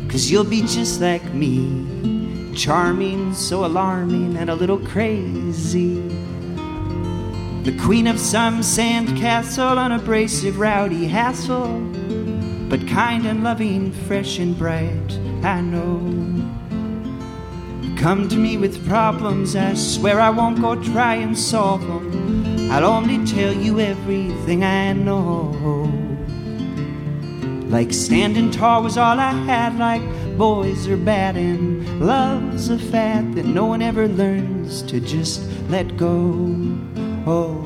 cause 0.07 0.31
you'll 0.31 0.43
be 0.43 0.61
just 0.61 1.01
like 1.01 1.33
me. 1.33 2.53
Charming, 2.55 3.33
so 3.33 3.65
alarming, 3.65 4.37
and 4.37 4.49
a 4.49 4.55
little 4.55 4.79
crazy. 4.79 6.26
The 7.67 7.77
queen 7.79 8.07
of 8.07 8.17
some 8.17 8.63
sand 8.63 9.17
castle, 9.17 9.77
unabrasive, 9.77 10.57
rowdy 10.57 11.05
hassle, 11.05 11.81
but 12.69 12.87
kind 12.87 13.25
and 13.25 13.43
loving, 13.43 13.91
fresh 14.07 14.39
and 14.39 14.57
bright, 14.57 15.19
I 15.43 15.59
know. 15.59 15.99
Come 17.97 18.29
to 18.29 18.37
me 18.37 18.55
with 18.55 18.87
problems, 18.87 19.53
I 19.57 19.73
swear 19.73 20.21
I 20.21 20.29
won't 20.29 20.61
go 20.61 20.81
try 20.81 21.15
and 21.15 21.37
solve 21.37 21.81
them. 21.81 22.71
I'll 22.71 22.85
only 22.85 23.25
tell 23.25 23.51
you 23.51 23.81
everything 23.81 24.63
I 24.63 24.93
know. 24.93 25.91
Like 27.67 27.91
standing 27.91 28.49
tall 28.49 28.81
was 28.81 28.97
all 28.97 29.19
I 29.19 29.33
had, 29.33 29.77
like 29.77 30.03
boys 30.37 30.87
are 30.87 30.95
bad 30.95 31.35
and 31.35 31.99
love's 31.99 32.69
a 32.69 32.79
fad 32.79 33.35
that 33.35 33.45
no 33.45 33.65
one 33.65 33.81
ever 33.81 34.07
learns 34.07 34.83
to 34.83 35.01
just 35.01 35.43
let 35.67 35.97
go. 35.97 36.77
Oh, 37.29 37.59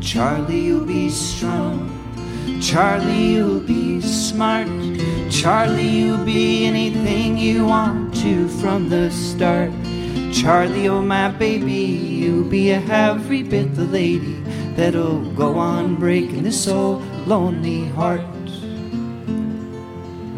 Charlie, 0.00 0.58
you'll 0.58 0.84
be 0.84 1.08
strong. 1.08 1.88
Charlie, 2.60 3.34
you'll 3.34 3.60
be 3.60 4.00
smart. 4.00 4.66
Charlie, 5.30 5.86
you'll 5.86 6.24
be 6.24 6.66
anything 6.66 7.38
you 7.38 7.66
want 7.66 8.12
to 8.16 8.48
from 8.48 8.88
the 8.88 9.08
start. 9.12 9.70
Charlie, 10.32 10.88
oh 10.88 11.00
my 11.00 11.28
baby, 11.30 11.72
you'll 11.72 12.50
be 12.50 12.70
a 12.70 12.80
every 12.90 13.44
bit 13.44 13.76
the 13.76 13.84
lady 13.84 14.42
that'll 14.74 15.20
go 15.30 15.58
on 15.58 15.94
breaking 15.94 16.42
this 16.42 16.66
old 16.66 17.00
lonely 17.24 17.84
heart. 17.90 18.20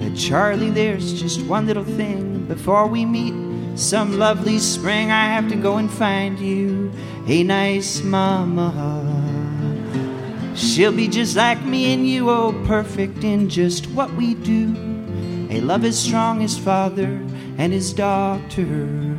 But 0.01 0.15
Charlie, 0.15 0.69
there's 0.69 1.19
just 1.19 1.47
one 1.47 1.67
little 1.67 1.85
thing 1.85 2.45
before 2.45 2.87
we 2.89 3.07
meet 3.07 3.33
some 3.79 4.19
lovely 4.19 4.59
spring. 4.59 5.11
I 5.11 5.25
have 5.33 5.49
to 5.49 5.57
go 5.57 5.79
and 5.79 5.91
find 5.91 6.39
you 6.39 6.93
a 7.31 7.45
nice 7.45 8.03
mama. 8.03 8.73
She'll 10.57 10.91
be 10.91 11.07
just 11.07 11.37
like 11.37 11.65
me 11.65 11.95
and 11.95 12.05
you, 12.05 12.29
oh, 12.29 12.53
perfect 12.67 13.23
in 13.23 13.49
just 13.49 13.87
what 13.91 14.13
we 14.15 14.35
do. 14.35 14.75
A 15.49 15.61
love 15.61 15.85
as 15.85 15.97
strong 15.97 16.43
as 16.43 16.59
father 16.59 17.25
and 17.57 17.73
his 17.73 17.93
daughter. 17.93 19.17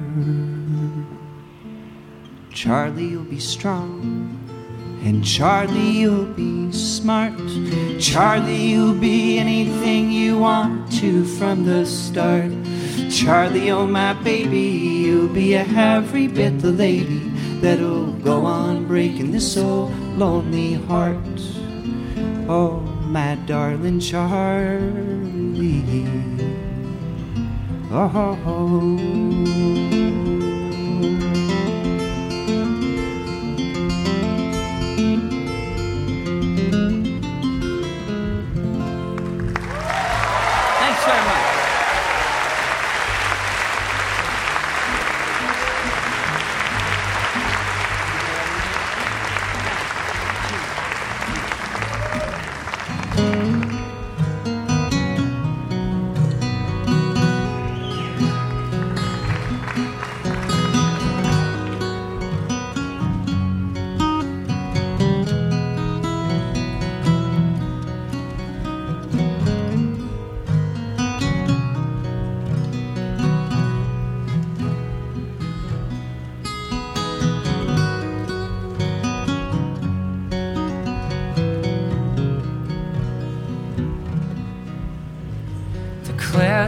Charlie, 2.52 3.06
you'll 3.06 3.24
be 3.24 3.40
strong. 3.40 4.38
And 5.06 5.26
Charlie, 5.26 5.92
you'll 5.92 6.26
be 6.26 6.70
smart. 6.74 7.40
Charlie, 7.98 8.72
you'll 8.72 8.94
be 8.94 9.40
anything 9.40 10.12
you 10.12 10.38
want 10.38 10.92
to 11.00 11.24
from 11.38 11.64
the 11.64 11.86
start. 11.86 12.52
Charlie, 13.10 13.72
oh 13.72 13.88
my 13.88 14.12
baby, 14.16 14.60
you'll 14.60 15.34
be 15.34 15.54
a 15.54 15.64
every 15.64 16.28
bit 16.28 16.60
the 16.60 16.72
lady 16.72 17.31
that'll 17.62 18.12
go 18.14 18.46
on 18.46 18.88
breaking 18.88 19.32
this 19.32 19.56
old 19.56 19.96
lonely 20.18 20.74
heart. 20.74 21.18
Oh, 22.50 22.80
my 23.08 23.36
darling 23.46 24.00
Charlie. 24.00 25.84
Oh. 27.94 30.01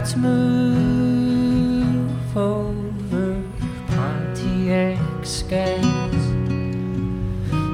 let's 0.04 0.16
move 0.16 1.96
over 2.36 3.42
Pontiac 3.88 4.98
skies. 5.24 6.24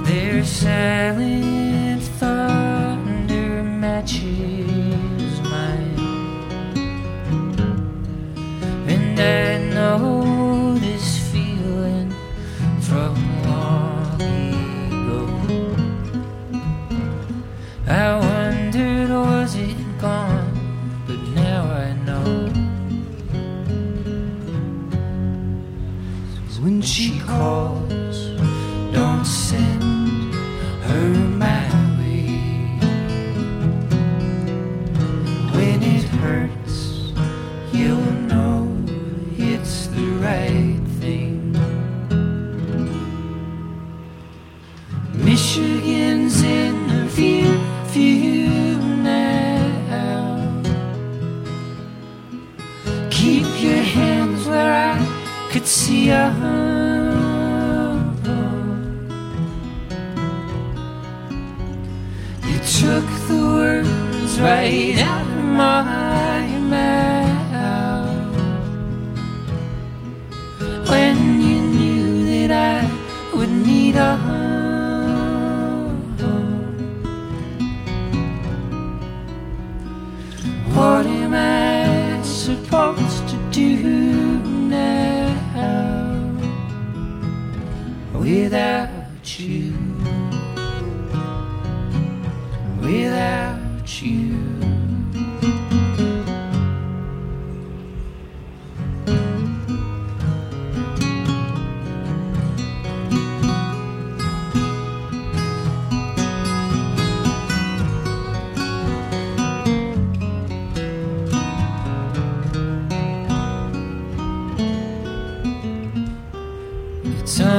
They're 0.07 0.45
silent 0.45 2.05
thunder 2.21 3.65
matches 3.65 5.41
mine, 5.41 5.99
and 8.87 9.19
I 9.19 9.59
know. 9.75 10.30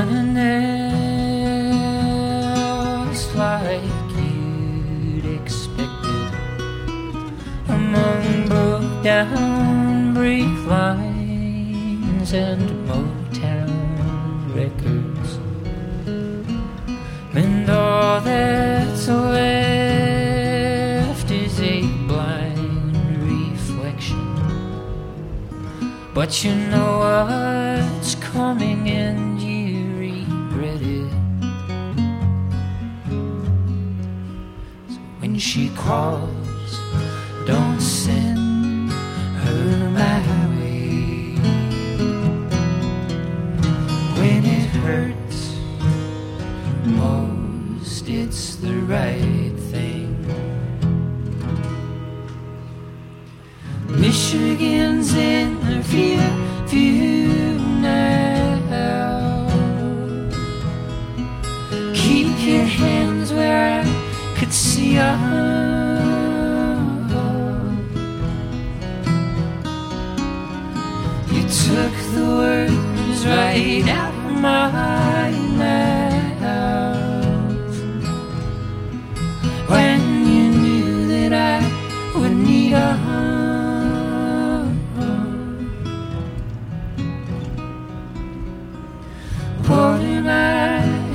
running 0.02 0.31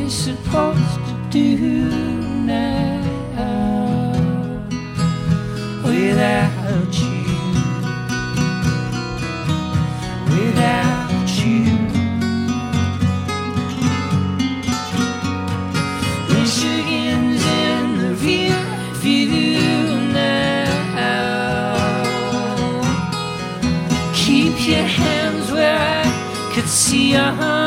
supposed 0.09 1.01
to 1.07 1.15
do 1.31 1.91
now 2.47 3.03
without 5.85 6.95
you? 6.95 7.25
Without 10.31 11.29
you, 11.43 11.65
Michigan's 16.33 17.45
in 17.45 17.99
the 17.99 18.15
view, 18.15 18.55
now. 20.13 21.17
Keep 24.15 24.69
your 24.69 24.87
hands 24.87 25.51
where 25.51 25.79
I 25.79 26.53
could 26.55 26.69
see 26.69 27.13
your. 27.13 27.66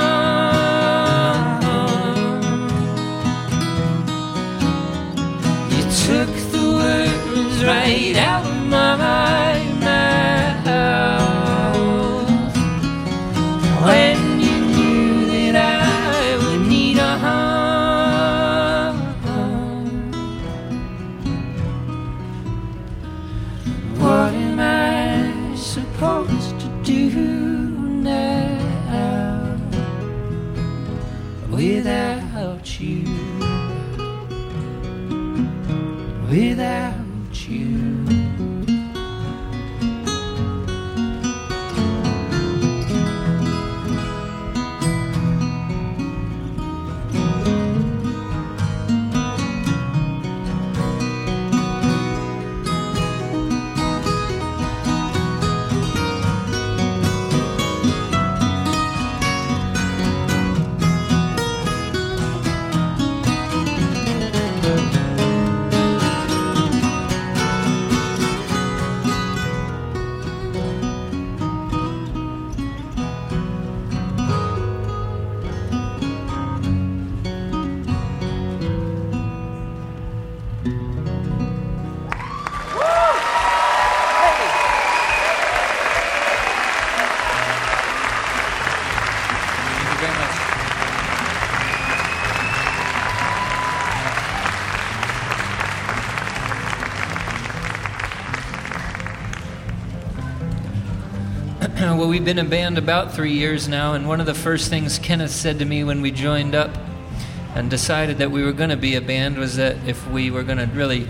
Well, 101.99 102.07
we've 102.07 102.23
been 102.23 102.39
a 102.39 102.45
band 102.45 102.77
about 102.77 103.13
three 103.13 103.33
years 103.33 103.67
now, 103.67 103.93
and 103.93 104.07
one 104.07 104.21
of 104.21 104.25
the 104.25 104.33
first 104.33 104.69
things 104.69 104.97
Kenneth 104.99 105.31
said 105.31 105.59
to 105.59 105.65
me 105.65 105.83
when 105.83 106.01
we 106.01 106.11
joined 106.11 106.55
up 106.55 106.71
and 107.55 107.69
decided 107.69 108.19
that 108.19 108.31
we 108.31 108.41
were 108.41 108.53
going 108.53 108.69
to 108.69 108.77
be 108.77 108.95
a 108.95 109.01
band 109.01 109.37
was 109.37 109.57
that 109.57 109.75
if 109.85 110.07
we 110.07 110.31
were 110.31 110.43
going 110.43 110.59
to 110.59 110.67
really 110.67 111.05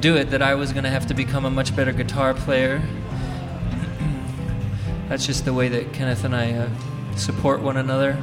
do 0.00 0.14
it, 0.14 0.28
that 0.28 0.42
I 0.42 0.56
was 0.56 0.72
going 0.72 0.84
to 0.84 0.90
have 0.90 1.06
to 1.06 1.14
become 1.14 1.46
a 1.46 1.50
much 1.50 1.74
better 1.74 1.90
guitar 1.90 2.34
player. 2.34 2.82
That's 5.08 5.24
just 5.24 5.46
the 5.46 5.54
way 5.54 5.68
that 5.68 5.94
Kenneth 5.94 6.24
and 6.24 6.36
I 6.36 6.52
uh, 6.52 6.68
support 7.16 7.62
one 7.62 7.78
another. 7.78 8.22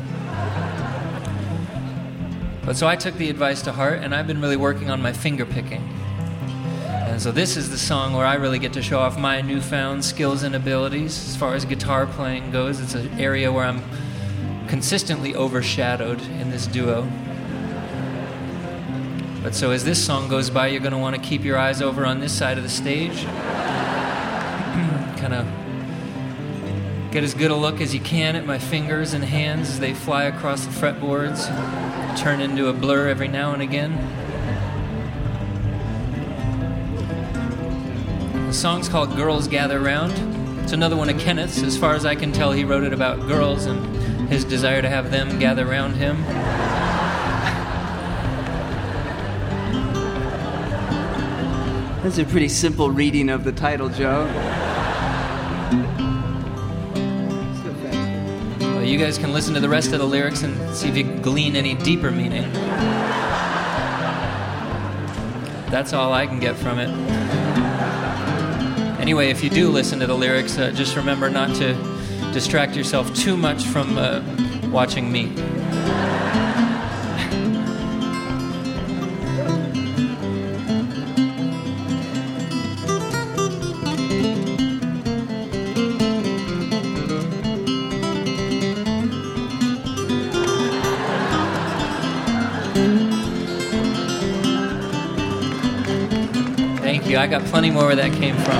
But 2.64 2.78
so 2.78 2.88
I 2.88 2.96
took 2.96 3.16
the 3.16 3.32
advice 3.32 3.64
to 3.64 3.72
heart, 3.72 4.04
and 4.04 4.14
I've 4.14 4.28
been 4.28 4.40
really 4.40 4.56
working 4.56 4.92
on 4.92 5.02
my 5.02 5.14
finger 5.14 5.48
picking. 5.48 5.82
So 7.22 7.32
this 7.32 7.56
is 7.56 7.70
the 7.70 7.78
song 7.78 8.14
where 8.14 8.26
I 8.26 8.34
really 8.34 8.58
get 8.58 8.74
to 8.74 8.82
show 8.82 8.98
off 8.98 9.16
my 9.16 9.42
newfound 9.42 10.04
skills 10.04 10.42
and 10.42 10.56
abilities 10.56 11.30
as 11.30 11.36
far 11.36 11.54
as 11.54 11.66
guitar 11.66 12.08
playing 12.08 12.50
goes. 12.50 12.80
It's 12.80 12.96
an 12.96 13.20
area 13.20 13.52
where 13.52 13.64
I'm 13.64 13.80
consistently 14.68 15.36
overshadowed 15.36 16.20
in 16.20 16.50
this 16.50 16.66
duo. 16.66 17.08
But 19.44 19.54
so 19.54 19.70
as 19.70 19.84
this 19.84 20.04
song 20.04 20.30
goes 20.30 20.50
by, 20.50 20.66
you're 20.70 20.80
going 20.80 20.94
to 20.94 20.98
want 20.98 21.16
to 21.16 21.22
keep 21.22 21.44
your 21.44 21.60
eyes 21.60 21.80
over 21.80 22.08
on 22.08 22.20
this 22.20 22.36
side 22.36 22.58
of 22.58 22.64
the 22.64 22.70
stage. 22.72 23.24
kind 25.18 25.36
of 25.36 25.46
get 27.12 27.24
as 27.24 27.36
good 27.36 27.52
a 27.52 27.56
look 27.56 27.82
as 27.82 27.94
you 27.94 28.00
can 28.00 28.36
at 28.36 28.48
my 28.48 28.58
fingers 28.58 29.14
and 29.14 29.24
hands 29.24 29.70
as 29.70 29.80
they 29.80 29.94
fly 29.94 30.24
across 30.24 30.66
the 30.66 30.72
fretboards, 30.72 31.46
turn 32.18 32.42
into 32.42 32.68
a 32.70 32.74
blur 32.74 33.10
every 33.10 33.28
now 33.28 33.54
and 33.54 33.62
again. 33.62 34.21
The 38.52 38.58
song's 38.58 38.90
called 38.90 39.16
Girls 39.16 39.48
Gather 39.48 39.80
Round. 39.80 40.12
It's 40.60 40.74
another 40.74 40.98
one 40.98 41.08
of 41.08 41.16
Kenneth's. 41.16 41.64
As 41.64 41.78
far 41.78 41.96
as 41.96 42.06
I 42.06 42.16
can 42.16 42.34
tell, 42.34 42.52
he 42.52 42.66
wrote 42.66 42.84
it 42.84 42.92
about 42.92 43.26
girls 43.26 43.66
and 43.66 44.28
his 44.28 44.44
desire 44.44 44.82
to 44.82 44.90
have 44.90 45.10
them 45.10 45.40
gather 45.40 45.66
round 45.66 45.96
him. 45.96 46.22
That's 52.04 52.18
a 52.18 52.26
pretty 52.26 52.50
simple 52.50 52.92
reading 52.92 53.30
of 53.30 53.46
the 53.46 53.54
title, 53.54 53.88
Joe. 53.88 54.26
Well, 58.60 58.84
you 58.84 58.98
guys 58.98 59.18
can 59.18 59.32
listen 59.32 59.54
to 59.54 59.62
the 59.62 59.70
rest 59.70 59.94
of 59.94 60.00
the 60.00 60.06
lyrics 60.06 60.44
and 60.44 60.76
see 60.76 60.90
if 60.90 60.98
you 60.98 61.06
can 61.06 61.22
glean 61.22 61.56
any 61.56 61.74
deeper 61.74 62.12
meaning. 62.12 62.52
That's 65.72 65.94
all 65.94 66.12
I 66.12 66.28
can 66.28 66.42
get 66.42 66.58
from 66.58 66.80
it. 66.80 67.31
Anyway, 69.12 69.30
if 69.30 69.44
you 69.44 69.50
do 69.50 69.70
listen 69.70 70.00
to 70.00 70.08
the 70.08 70.16
lyrics, 70.16 70.58
uh, 70.58 70.72
just 70.72 70.96
remember 70.96 71.30
not 71.30 71.54
to 71.58 71.74
distract 72.32 72.78
yourself 72.78 73.14
too 73.14 73.36
much 73.36 73.66
from 73.66 73.98
uh, 73.98 74.22
watching 74.72 75.12
me. 75.12 75.34
I 97.22 97.28
got 97.28 97.46
plenty 97.46 97.70
more 97.70 97.86
where 97.86 97.96
that 97.96 98.12
came 98.14 98.36
from. 98.36 98.56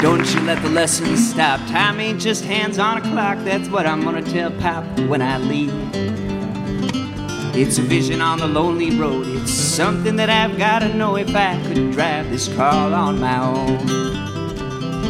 Don't 0.00 0.34
you 0.34 0.40
let 0.40 0.60
the 0.62 0.68
lessons 0.68 1.30
stop. 1.30 1.60
Time 1.68 2.00
ain't 2.00 2.20
just 2.20 2.44
hands 2.44 2.80
on 2.80 2.96
a 2.96 3.00
clock. 3.00 3.38
That's 3.44 3.68
what 3.68 3.86
I'm 3.86 4.02
gonna 4.02 4.20
tell 4.20 4.50
Pop 4.50 4.84
when 5.02 5.22
I 5.22 5.38
leave. 5.38 5.72
It's 7.54 7.78
a 7.78 7.82
vision 7.82 8.20
on 8.20 8.40
the 8.40 8.48
lonely 8.48 8.98
road. 8.98 9.28
It's 9.28 9.52
something 9.52 10.16
that 10.16 10.28
I've 10.28 10.58
gotta 10.58 10.92
know 10.92 11.16
if 11.16 11.32
I 11.36 11.62
could 11.62 11.92
drive 11.92 12.30
this 12.30 12.52
car 12.56 12.92
on 12.92 13.20
my 13.20 13.44
own. 13.44 13.78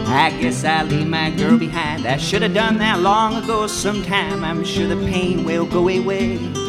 I 0.08 0.28
guess 0.38 0.62
I 0.62 0.82
leave 0.82 1.06
my 1.06 1.30
girl 1.30 1.56
behind. 1.56 2.04
I 2.04 2.18
should 2.18 2.42
have 2.42 2.52
done 2.52 2.76
that 2.78 3.00
long 3.00 3.42
ago 3.42 3.66
sometime. 3.66 4.44
I'm 4.44 4.62
sure 4.62 4.87
the 4.87 5.06
pain 5.06 5.44
will 5.44 5.64
go 5.64 5.88
away. 5.88 6.62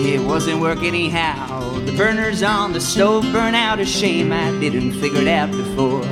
It 0.00 0.20
wasn't 0.20 0.60
work 0.60 0.84
anyhow. 0.84 1.78
The 1.80 1.92
burners 1.96 2.44
on 2.44 2.72
the 2.72 2.80
stove 2.80 3.24
burn 3.32 3.56
out. 3.56 3.80
A 3.80 3.84
shame 3.84 4.32
I 4.32 4.52
didn't 4.60 4.92
figure 4.92 5.22
it 5.22 5.28
out 5.28 5.50
before. 5.50 6.02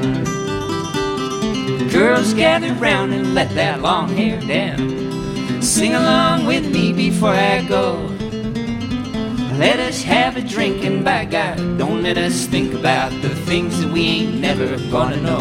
Girls 1.90 2.35
gather 2.35 2.75
round 2.75 3.14
and 3.14 3.33
let 3.33 3.49
that 3.55 3.81
long 3.81 4.09
hair 4.09 4.40
down. 4.40 5.62
Sing 5.62 5.94
along 5.94 6.46
with 6.46 6.68
me 6.70 6.92
before 6.92 7.31
I 7.31 7.62
go. 7.62 7.94
Let 9.57 9.79
us 9.79 10.03
have 10.03 10.37
a 10.37 10.42
drink 10.42 10.85
and 10.85 11.05
by 11.05 11.25
God, 11.25 11.57
don't 11.79 12.03
let 12.03 12.18
us 12.18 12.46
think 12.46 12.75
about 12.75 13.11
the 13.22 13.31
things 13.31 13.81
that 13.81 13.92
we 13.92 14.03
ain't 14.03 14.40
never 14.40 14.77
gonna 14.90 15.16
know. 15.16 15.38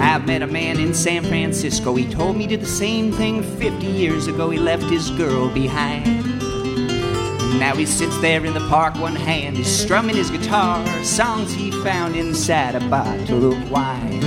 I 0.00 0.18
met 0.18 0.42
a 0.42 0.46
man 0.46 0.78
in 0.78 0.92
San 0.92 1.24
Francisco. 1.24 1.94
He 1.94 2.08
told 2.08 2.36
me 2.36 2.46
did 2.46 2.60
the 2.60 2.66
same 2.66 3.10
thing 3.10 3.42
50 3.42 3.86
years 3.86 4.26
ago. 4.26 4.50
He 4.50 4.58
left 4.58 4.84
his 4.84 5.10
girl 5.10 5.48
behind. 5.48 6.33
Now 7.58 7.74
he 7.76 7.86
sits 7.86 8.18
there 8.18 8.44
in 8.44 8.52
the 8.54 8.68
park, 8.68 8.94
one 8.96 9.16
hand 9.16 9.58
is 9.58 9.66
strumming 9.66 10.16
his 10.16 10.30
guitar, 10.30 10.84
songs 11.04 11.52
he 11.52 11.70
found 11.70 12.16
inside 12.16 12.74
a 12.74 12.88
bottle 12.88 13.52
of 13.52 13.70
wine. 13.70 14.22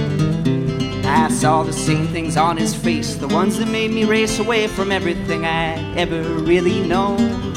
I 1.05 1.29
saw 1.29 1.63
the 1.63 1.73
same 1.73 2.07
things 2.07 2.35
on 2.37 2.57
his 2.57 2.75
face, 2.75 3.15
the 3.15 3.27
ones 3.27 3.57
that 3.57 3.67
made 3.67 3.91
me 3.91 4.05
race 4.05 4.39
away 4.39 4.67
from 4.67 4.91
everything 4.91 5.45
I'd 5.45 5.97
ever 5.97 6.21
really 6.21 6.85
known. 6.87 7.53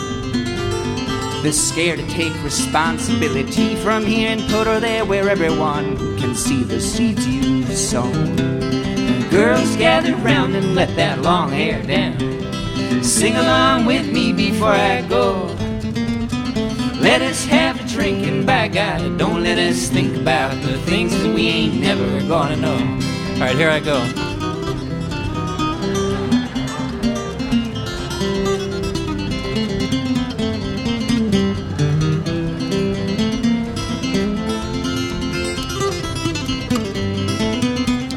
The 1.43 1.53
scare 1.53 1.97
to 1.97 2.07
take 2.09 2.35
responsibility 2.45 3.75
from 3.77 4.05
here 4.05 4.31
and 4.31 4.43
put 4.51 4.67
her 4.67 4.79
there 4.79 5.05
where 5.05 5.29
everyone 5.29 5.97
can 6.19 6.35
see 6.35 6.63
the 6.63 6.81
seeds 6.81 7.27
you've 7.27 7.73
sown. 7.77 8.37
Girls 9.31 9.77
gather 9.77 10.15
round 10.17 10.55
and 10.55 10.75
let 10.75 10.95
that 10.97 11.23
long 11.23 11.51
hair 11.51 11.83
down. 11.83 12.19
Sing 13.03 13.37
along 13.37 13.87
with 13.87 14.13
me 14.13 14.33
before 14.33 14.69
I 14.69 15.03
go. 15.03 15.57
Let 17.01 17.23
us 17.23 17.47
have 17.47 17.81
a 17.81 17.89
drink 17.89 18.27
and 18.27 18.45
by 18.45 18.69
God, 18.69 19.17
don't 19.17 19.43
let 19.43 19.57
us 19.57 19.89
think 19.89 20.15
about 20.19 20.53
the 20.63 20.77
things 20.81 21.13
that 21.23 21.35
we 21.35 21.49
ain't 21.49 21.81
never 21.81 22.21
gonna 22.29 22.57
know. 22.57 22.75
All 22.75 23.41
right, 23.41 23.57
here 23.57 23.71
I 23.71 23.81
go. 23.81 23.97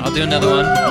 I'll 0.04 0.14
do 0.14 0.24
another 0.24 0.50
one. 0.50 0.83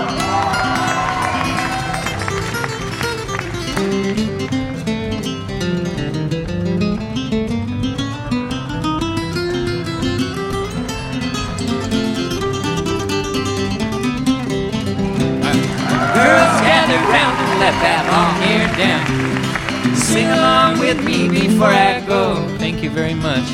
Sing 20.13 20.29
along 20.29 20.79
with 20.79 21.03
me 21.03 21.27
before 21.27 21.69
I 21.69 22.01
go. 22.01 22.35
Thank 22.59 22.83
you 22.83 22.91
very 22.91 23.15
much. 23.15 23.49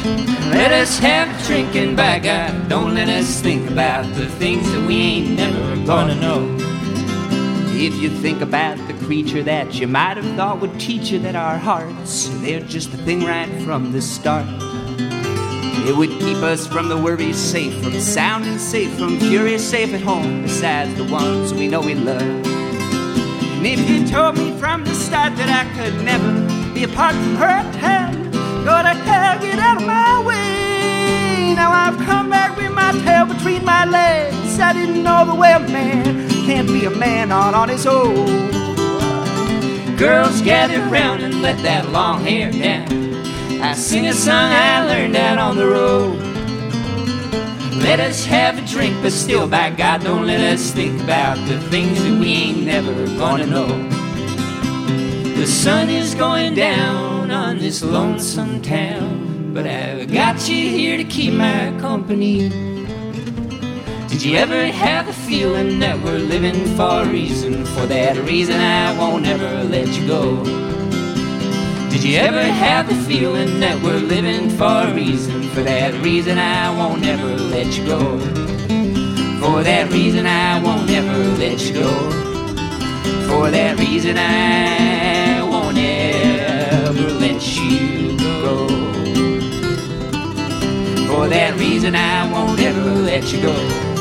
Let 0.51 0.73
us 0.73 0.99
have 0.99 1.29
a 1.29 1.47
drinking 1.47 1.95
by 1.95 2.19
God. 2.19 2.69
Don't 2.69 2.95
let 2.97 3.09
us 3.09 3.41
think 3.41 3.71
about 3.71 4.13
the 4.17 4.27
things 4.27 4.69
that 4.73 4.85
we 4.85 4.97
ain't 4.97 5.37
never 5.37 5.87
gonna 5.87 6.17
know. 6.17 6.57
If 7.77 7.95
you 8.03 8.11
think 8.11 8.41
about 8.41 8.77
the 8.89 8.95
creature 9.07 9.45
that 9.45 9.75
you 9.75 9.87
might 9.87 10.17
have 10.17 10.37
thought 10.37 10.61
would 10.61 10.81
teach 10.81 11.13
you 11.13 11.21
that 11.21 11.37
our 11.37 11.59
hearts, 11.59 12.29
they're 12.41 12.59
just 12.59 12.91
the 12.91 12.99
thing 12.99 13.21
right 13.25 13.49
from 13.63 13.93
the 13.93 14.03
start. 14.03 14.47
It 15.87 15.97
would 15.97 16.11
keep 16.11 16.39
us 16.39 16.67
from 16.67 16.89
the 16.89 16.97
worries 16.97 17.39
safe, 17.39 17.73
from 17.85 17.93
sound 18.01 18.47
and 18.47 18.61
safe, 18.61 18.93
from 18.99 19.21
fury 19.21 19.59
safe 19.59 19.95
at 19.95 20.01
home, 20.01 20.43
besides 20.43 20.93
the 20.97 21.05
ones 21.05 21.55
we 21.55 21.69
know 21.69 21.81
we 21.81 21.95
love. 21.95 22.23
And 23.59 23.67
if 23.67 23.89
you 23.89 24.07
told 24.09 24.37
me 24.37 24.57
from 24.59 24.85
the 24.85 24.95
start 24.95 25.37
that 25.37 25.49
I 25.49 25.65
could 25.77 26.05
never 26.05 26.48
be 26.79 26.85
apart 26.85 27.13
from 27.13 27.35
her, 27.35 27.73
tell 27.81 28.13
go 28.65 28.83
to 28.83 28.95
hell, 29.03 29.41
get 29.41 29.59
out 29.59 29.81
of 29.81 29.87
my 29.87 30.25
way. 30.25 31.53
Now 31.57 31.73
I've 31.73 31.99
come 32.07 32.31
back 32.31 32.57
with 32.57 32.73
my 32.73 32.93
tail 33.03 33.27
between 33.27 33.65
my 33.65 33.85
legs. 33.85 34.61
I 34.61 34.73
didn't 34.75 35.03
know 35.03 35.25
the 35.27 35.35
way 35.35 35.53
a 35.55 35.59
man 35.59 36.31
can't 36.47 36.69
be 36.69 36.85
a 36.85 36.91
man 36.91 37.33
all 37.33 37.53
on 37.53 37.69
his 37.69 37.85
own. 37.85 38.27
Girls 39.97 40.41
gather 40.43 40.81
round 40.83 41.21
and 41.21 41.43
let 41.43 41.61
that 41.65 41.89
long 41.89 42.23
hair 42.23 42.53
down. 42.53 42.87
I 43.61 43.75
sing 43.75 44.07
a 44.07 44.13
song 44.13 44.53
I 44.53 44.87
learned 44.87 45.17
out 45.17 45.39
on 45.39 45.57
the 45.57 45.67
road. 45.67 46.17
Let 47.83 47.99
us 47.99 48.25
have 48.25 48.57
a 48.57 48.65
drink, 48.65 48.95
but 49.03 49.11
still, 49.11 49.49
by 49.49 49.71
God, 49.71 50.05
don't 50.05 50.27
let 50.27 50.41
us 50.41 50.71
think 50.71 51.03
about 51.03 51.39
the 51.49 51.59
things 51.71 52.01
that 52.05 52.21
we 52.21 52.29
ain't 52.29 52.65
never 52.65 52.93
gonna 53.17 53.47
know. 53.47 53.98
The 55.49 55.55
sun 55.55 55.89
is 55.89 56.15
going 56.15 56.57
down 56.57 57.31
on 57.31 57.57
this 57.57 57.83
lonesome 57.83 58.61
town, 58.61 59.55
but 59.55 59.67
I've 59.67 60.13
got 60.13 60.47
you 60.47 60.69
here 60.69 60.99
to 60.99 61.05
keep 61.05 61.33
my 61.33 61.75
company. 61.81 62.51
Did 64.11 64.23
you 64.23 64.37
ever 64.37 64.67
have 64.67 65.07
the 65.07 65.15
feeling 65.15 65.79
that 65.79 65.99
we're 66.05 66.19
living 66.19 66.67
for 66.77 67.01
a 67.01 67.09
reason? 67.09 67.65
For 67.65 67.87
that 67.87 68.19
reason, 68.29 68.61
I 68.61 68.95
won't 68.99 69.27
ever 69.27 69.65
let 69.65 69.89
you 69.99 70.07
go. 70.07 70.45
Did 71.89 72.05
you 72.05 72.19
ever 72.19 72.43
have 72.43 72.87
the 72.87 73.03
feeling 73.11 73.59
that 73.61 73.83
we're 73.83 74.01
living 74.01 74.51
for 74.51 74.83
a 74.87 74.93
reason? 74.95 75.45
For 75.55 75.63
that 75.63 75.95
reason, 76.05 76.37
I 76.37 76.69
won't 76.77 77.07
ever 77.07 77.35
let 77.39 77.75
you 77.75 77.87
go. 77.87 78.19
For 79.41 79.63
that 79.63 79.91
reason, 79.91 80.27
I 80.27 80.63
won't 80.63 80.91
ever 80.91 81.25
let 81.39 81.59
you 81.63 81.73
go. 81.73 82.28
For 83.39 83.53
that 83.53 83.79
reason, 83.79 84.17
I 84.19 85.45
won't 85.49 85.79
ever 85.79 87.09
let 87.21 87.41
you 87.57 88.17
go. 88.19 88.67
For 91.07 91.29
that 91.29 91.57
reason, 91.57 91.95
I 91.95 92.31
won't 92.33 92.59
ever 92.59 92.83
let 92.83 93.33
you 93.33 93.41
go. 93.41 93.98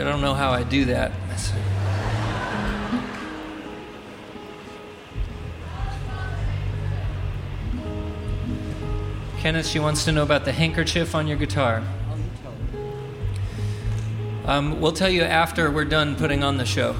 I 0.00 0.04
don't 0.04 0.20
know 0.20 0.34
how 0.34 0.50
I 0.50 0.62
do 0.64 0.84
that. 0.86 1.12
Kenneth, 9.38 9.66
she 9.66 9.78
wants 9.78 10.04
to 10.06 10.12
know 10.12 10.22
about 10.22 10.44
the 10.44 10.52
handkerchief 10.52 11.14
on 11.14 11.26
your 11.26 11.36
guitar. 11.36 11.82
Um, 14.46 14.80
we'll 14.80 14.92
tell 14.92 15.10
you 15.10 15.22
after 15.22 15.70
we're 15.70 15.84
done 15.84 16.16
putting 16.16 16.42
on 16.42 16.56
the 16.56 16.64
show. 16.64 16.96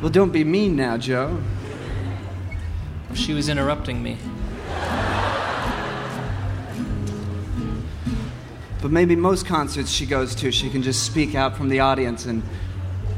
Well, 0.00 0.10
don't 0.10 0.32
be 0.32 0.44
mean 0.44 0.76
now, 0.76 0.98
Joe. 0.98 1.42
She 3.14 3.32
was 3.32 3.48
interrupting 3.48 4.02
me. 4.02 4.18
But 8.84 8.92
maybe 8.92 9.16
most 9.16 9.46
concerts 9.46 9.90
she 9.90 10.04
goes 10.04 10.34
to, 10.34 10.52
she 10.52 10.68
can 10.68 10.82
just 10.82 11.04
speak 11.04 11.34
out 11.34 11.56
from 11.56 11.70
the 11.70 11.80
audience 11.80 12.26
and 12.26 12.42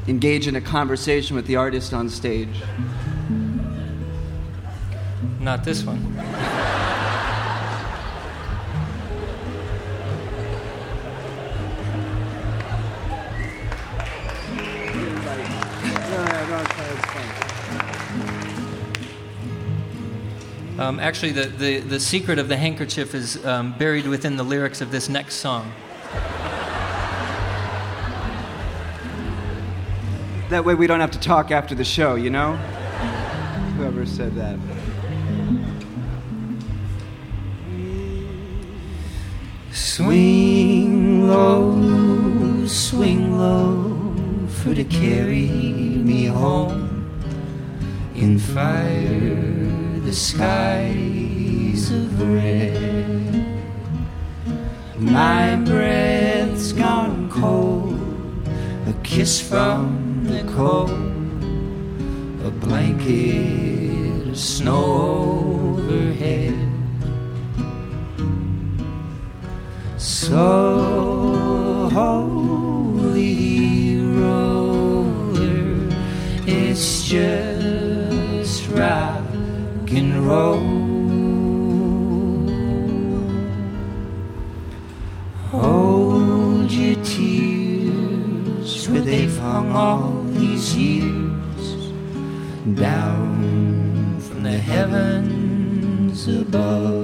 engage 0.06 0.46
in 0.46 0.54
a 0.54 0.60
conversation 0.60 1.34
with 1.34 1.48
the 1.48 1.56
artist 1.56 1.92
on 1.92 2.08
stage. 2.08 2.62
Not 5.40 5.64
this 5.64 5.82
one. 5.82 5.98
Um, 20.86 21.00
actually, 21.00 21.32
the, 21.32 21.46
the, 21.46 21.80
the 21.80 21.98
secret 21.98 22.38
of 22.38 22.46
the 22.46 22.56
handkerchief 22.56 23.12
is 23.12 23.44
um, 23.44 23.76
buried 23.76 24.06
within 24.06 24.36
the 24.36 24.44
lyrics 24.44 24.80
of 24.80 24.92
this 24.92 25.08
next 25.08 25.34
song. 25.36 25.72
That 30.48 30.62
way 30.64 30.76
we 30.76 30.86
don't 30.86 31.00
have 31.00 31.10
to 31.10 31.18
talk 31.18 31.50
after 31.50 31.74
the 31.74 31.82
show, 31.82 32.14
you 32.14 32.30
know? 32.30 32.52
Whoever 33.76 34.06
said 34.06 34.36
that. 34.36 34.60
Swing 39.72 41.26
low, 41.26 42.64
swing 42.68 43.36
low 43.36 44.46
for 44.46 44.72
to 44.72 44.84
carry 44.84 45.48
me 45.48 46.26
home 46.26 47.10
in 48.14 48.38
fire, 48.38 49.85
the 50.06 50.12
skies 50.12 51.90
of 51.90 52.32
red. 52.32 53.44
My 54.96 55.56
breath's 55.56 56.72
gone 56.72 57.28
cold, 57.28 57.98
a 58.86 58.92
kiss 59.02 59.40
from 59.40 60.24
the 60.28 60.44
cold, 60.52 60.90
a 62.46 62.50
blanket 62.50 64.28
of 64.28 64.38
snow 64.38 65.74
overhead. 65.76 66.54
So 69.98 71.90
holy 71.92 74.00
roller, 74.00 75.88
it's 76.46 77.08
just 77.08 77.55
down 92.74 94.20
from 94.20 94.42
the 94.42 94.58
heavens 94.58 96.28
above. 96.28 96.95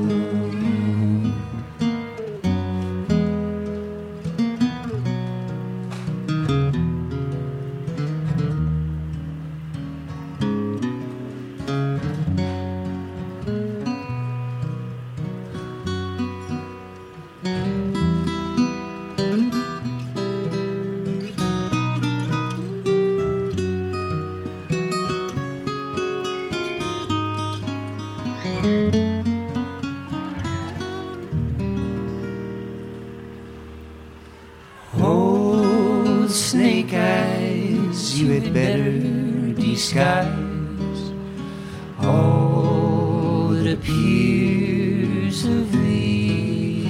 Appears 44.02 45.44
of 45.44 45.70
thee. 45.72 46.84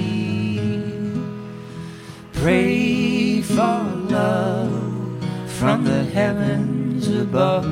Pray 2.33 3.41
for 3.41 3.83
love 4.09 5.23
from 5.47 5.83
the 5.83 6.03
heavens 6.05 7.07
above, 7.07 7.65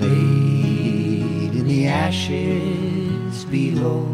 laid 0.00 1.54
in 1.54 1.66
the 1.66 1.86
ashes 1.86 3.44
below. 3.44 4.06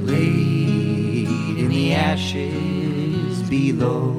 Laid 0.00 1.28
in 1.58 1.68
the 1.68 1.94
ashes 1.94 3.42
below. 3.48 4.17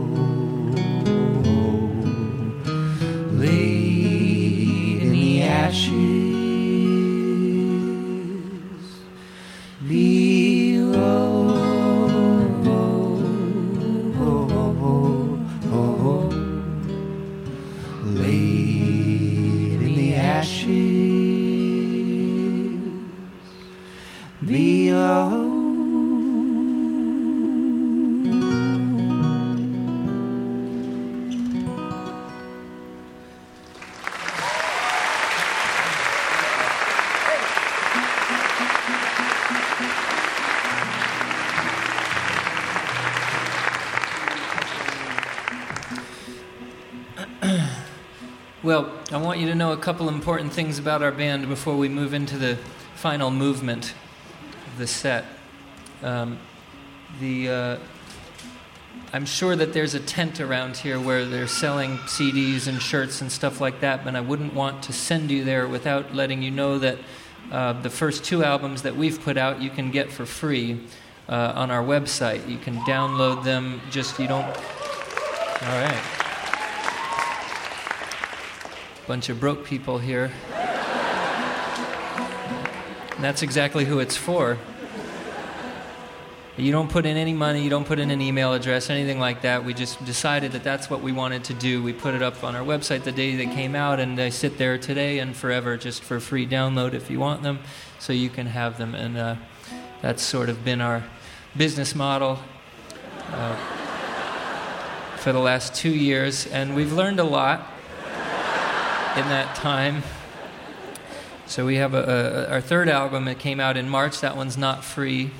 You 49.39 49.47
to 49.47 49.55
know 49.55 49.71
a 49.71 49.77
couple 49.77 50.09
important 50.09 50.51
things 50.51 50.79
about 50.79 51.01
our 51.01 51.11
band 51.11 51.47
before 51.47 51.77
we 51.77 51.87
move 51.87 52.13
into 52.13 52.37
the 52.37 52.57
final 52.95 53.31
movement 53.31 53.93
of 54.67 54.77
the 54.77 54.85
set. 54.85 55.23
Um, 56.03 56.37
the 57.21 57.49
uh, 57.49 57.77
I'm 59.13 59.25
sure 59.25 59.55
that 59.55 59.71
there's 59.71 59.93
a 59.93 59.99
tent 59.99 60.41
around 60.41 60.77
here 60.77 60.99
where 60.99 61.25
they're 61.25 61.47
selling 61.47 61.97
CDs 61.99 62.67
and 62.67 62.81
shirts 62.81 63.21
and 63.21 63.31
stuff 63.31 63.61
like 63.61 63.79
that, 63.79 64.03
but 64.03 64.15
I 64.15 64.21
wouldn't 64.21 64.53
want 64.53 64.83
to 64.83 64.93
send 64.93 65.31
you 65.31 65.43
there 65.45 65.67
without 65.67 66.13
letting 66.13 66.41
you 66.41 66.51
know 66.51 66.77
that 66.79 66.97
uh, 67.51 67.73
the 67.73 67.89
first 67.89 68.25
two 68.25 68.43
albums 68.43 68.81
that 68.81 68.97
we've 68.97 69.21
put 69.21 69.37
out 69.37 69.61
you 69.61 69.69
can 69.69 69.89
get 69.89 70.11
for 70.11 70.25
free 70.25 70.81
uh, 71.29 71.53
on 71.55 71.71
our 71.71 71.83
website. 71.83 72.47
You 72.49 72.57
can 72.57 72.75
download 72.79 73.43
them. 73.43 73.81
Just 73.89 74.19
you 74.19 74.27
don't. 74.27 74.45
All 74.45 75.81
right 75.81 76.18
bunch 79.09 79.27
of 79.29 79.39
broke 79.39 79.65
people 79.65 79.97
here. 79.97 80.31
And 83.15 83.23
that's 83.23 83.41
exactly 83.41 83.83
who 83.83 83.97
it's 83.97 84.15
for. 84.15 84.59
You 86.57 86.71
don't 86.71 86.91
put 86.91 87.07
in 87.07 87.17
any 87.17 87.33
money, 87.33 87.63
you 87.63 87.71
don't 87.71 87.87
put 87.87 87.97
in 87.97 88.11
an 88.11 88.21
email 88.21 88.53
address, 88.53 88.91
anything 88.91 89.19
like 89.19 89.41
that. 89.41 89.65
We 89.65 89.73
just 89.73 90.05
decided 90.05 90.51
that 90.51 90.63
that's 90.63 90.91
what 90.91 91.01
we 91.01 91.11
wanted 91.11 91.43
to 91.45 91.55
do. 91.55 91.81
We 91.81 91.91
put 91.91 92.13
it 92.13 92.21
up 92.21 92.43
on 92.43 92.55
our 92.55 92.63
website 92.63 93.03
the 93.03 93.11
day 93.11 93.35
they 93.35 93.47
came 93.47 93.73
out, 93.73 93.99
and 93.99 94.15
they 94.15 94.29
sit 94.29 94.59
there 94.59 94.77
today 94.77 95.17
and 95.17 95.35
forever 95.35 95.75
just 95.75 96.03
for 96.03 96.19
free 96.19 96.45
download 96.45 96.93
if 96.93 97.09
you 97.09 97.19
want 97.19 97.41
them, 97.41 97.57
so 97.97 98.13
you 98.13 98.29
can 98.29 98.45
have 98.45 98.77
them. 98.77 98.93
And 98.93 99.17
uh, 99.17 99.35
that's 100.03 100.21
sort 100.21 100.49
of 100.49 100.63
been 100.63 100.81
our 100.81 101.03
business 101.57 101.95
model 101.95 102.37
uh, 103.31 103.55
for 105.15 105.33
the 105.33 105.39
last 105.39 105.73
two 105.73 105.95
years, 105.95 106.45
and 106.45 106.75
we've 106.75 106.93
learned 106.93 107.19
a 107.19 107.23
lot 107.23 107.78
in 109.17 109.27
that 109.29 109.55
time. 109.55 110.03
So 111.45 111.65
we 111.65 111.77
have 111.77 111.93
a, 111.93 112.47
a, 112.49 112.53
our 112.53 112.61
third 112.61 112.89
album 112.89 113.25
that 113.25 113.39
came 113.39 113.59
out 113.59 113.75
in 113.75 113.89
March. 113.89 114.21
That 114.21 114.37
one's 114.37 114.57
not 114.57 114.83
free. 114.83 115.31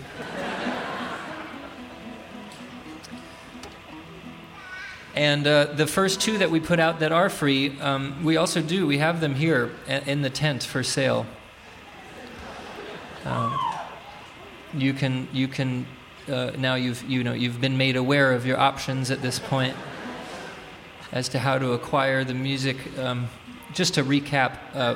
And 5.15 5.45
uh, 5.45 5.65
the 5.65 5.85
first 5.85 6.21
two 6.21 6.37
that 6.37 6.49
we 6.49 6.59
put 6.59 6.79
out 6.79 6.99
that 7.01 7.11
are 7.11 7.29
free, 7.29 7.77
um, 7.79 8.23
we 8.23 8.37
also 8.37 8.61
do. 8.61 8.87
We 8.87 8.99
have 8.99 9.19
them 9.19 9.35
here 9.35 9.71
in 9.87 10.21
the 10.21 10.29
tent 10.29 10.63
for 10.63 10.81
sale. 10.81 11.25
Um, 13.25 13.59
you 14.73 14.93
can 14.93 15.27
you 15.33 15.47
can 15.47 15.85
uh, 16.27 16.51
now 16.57 16.75
you've 16.75 17.03
you 17.03 17.23
know 17.23 17.33
you've 17.33 17.59
been 17.59 17.77
made 17.77 17.95
aware 17.95 18.33
of 18.33 18.45
your 18.45 18.57
options 18.57 19.11
at 19.11 19.21
this 19.21 19.39
point 19.39 19.75
as 21.11 21.27
to 21.29 21.39
how 21.39 21.57
to 21.57 21.73
acquire 21.73 22.23
the 22.23 22.33
music. 22.33 22.77
Um, 22.97 23.29
just 23.73 23.95
to 23.95 24.03
recap, 24.03 24.57
uh, 24.73 24.95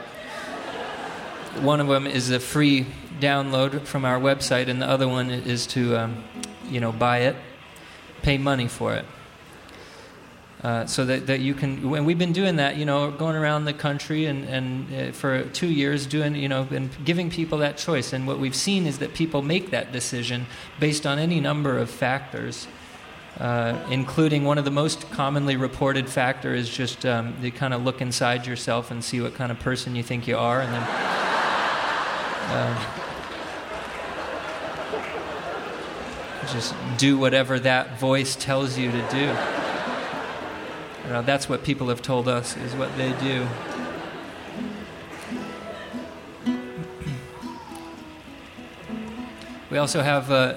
one 1.62 1.80
of 1.80 1.88
them 1.88 2.08
is 2.08 2.32
a 2.32 2.40
free 2.40 2.86
download 3.20 3.82
from 3.82 4.06
our 4.06 4.20
website, 4.20 4.68
and 4.68 4.82
the 4.82 4.88
other 4.88 5.08
one 5.08 5.30
is 5.30 5.68
to, 5.68 5.96
um, 5.96 6.24
you 6.70 6.80
know, 6.80 6.92
buy 6.92 7.20
it, 7.20 7.36
pay 8.22 8.38
money 8.38 8.68
for 8.68 8.96
it. 8.96 9.06
Uh, 10.64 10.86
so 10.86 11.06
that, 11.06 11.28
that 11.28 11.42
you 11.42 11.54
can, 11.54 11.94
and 11.94 12.06
we've 12.06 12.18
been 12.18 12.32
doing 12.32 12.56
that, 12.56 12.78
you 12.78 12.86
know, 12.86 13.12
going 13.12 13.36
around 13.36 13.66
the 13.66 13.74
country 13.74 14.28
and, 14.28 14.46
and 14.46 14.94
uh, 14.94 15.12
for 15.12 15.44
two 15.50 15.68
years 15.68 16.06
doing, 16.06 16.36
you 16.36 16.48
know, 16.48 16.66
and 16.72 16.90
giving 17.04 17.30
people 17.30 17.58
that 17.58 17.76
choice. 17.76 18.14
And 18.14 18.26
what 18.26 18.40
we've 18.40 18.56
seen 18.56 18.88
is 18.88 19.00
that 19.00 19.14
people 19.14 19.42
make 19.42 19.72
that 19.72 19.92
decision 19.92 20.46
based 20.80 21.06
on 21.06 21.20
any 21.20 21.42
number 21.42 21.78
of 21.78 21.90
factors. 21.90 22.68
Uh, 23.40 23.76
including 23.90 24.44
one 24.44 24.60
of 24.60 24.66
the 24.66 24.70
most 24.70 25.10
commonly 25.10 25.56
reported 25.56 26.08
factor 26.08 26.54
is 26.54 26.70
just 26.70 27.04
um, 27.04 27.36
you 27.42 27.52
kind 27.52 27.74
of 27.74 27.84
look 27.84 28.00
inside 28.00 28.46
yourself 28.46 28.92
and 28.92 29.04
see 29.04 29.20
what 29.20 29.34
kind 29.34 29.52
of 29.52 29.60
person 29.60 29.96
you 29.96 30.04
think 30.04 30.28
you 30.28 30.38
are, 30.38 30.62
and 30.62 30.72
then 30.72 30.84
uh, 32.52 32.78
just 36.52 36.76
do 37.00 37.18
whatever 37.18 37.60
that 37.60 38.00
voice 38.00 38.36
tells 38.36 38.78
you 38.78 38.92
to 38.92 39.02
do. 39.10 39.36
You 41.04 41.10
know, 41.10 41.24
that's 41.24 41.50
what 41.50 41.64
people 41.64 41.88
have 41.88 42.04
told 42.04 42.28
us 42.28 42.56
is 42.58 42.76
what 42.76 42.96
they 42.98 43.14
do. 43.14 43.48
We 49.72 49.80
also 49.80 50.04
have. 50.04 50.30
Uh, 50.30 50.54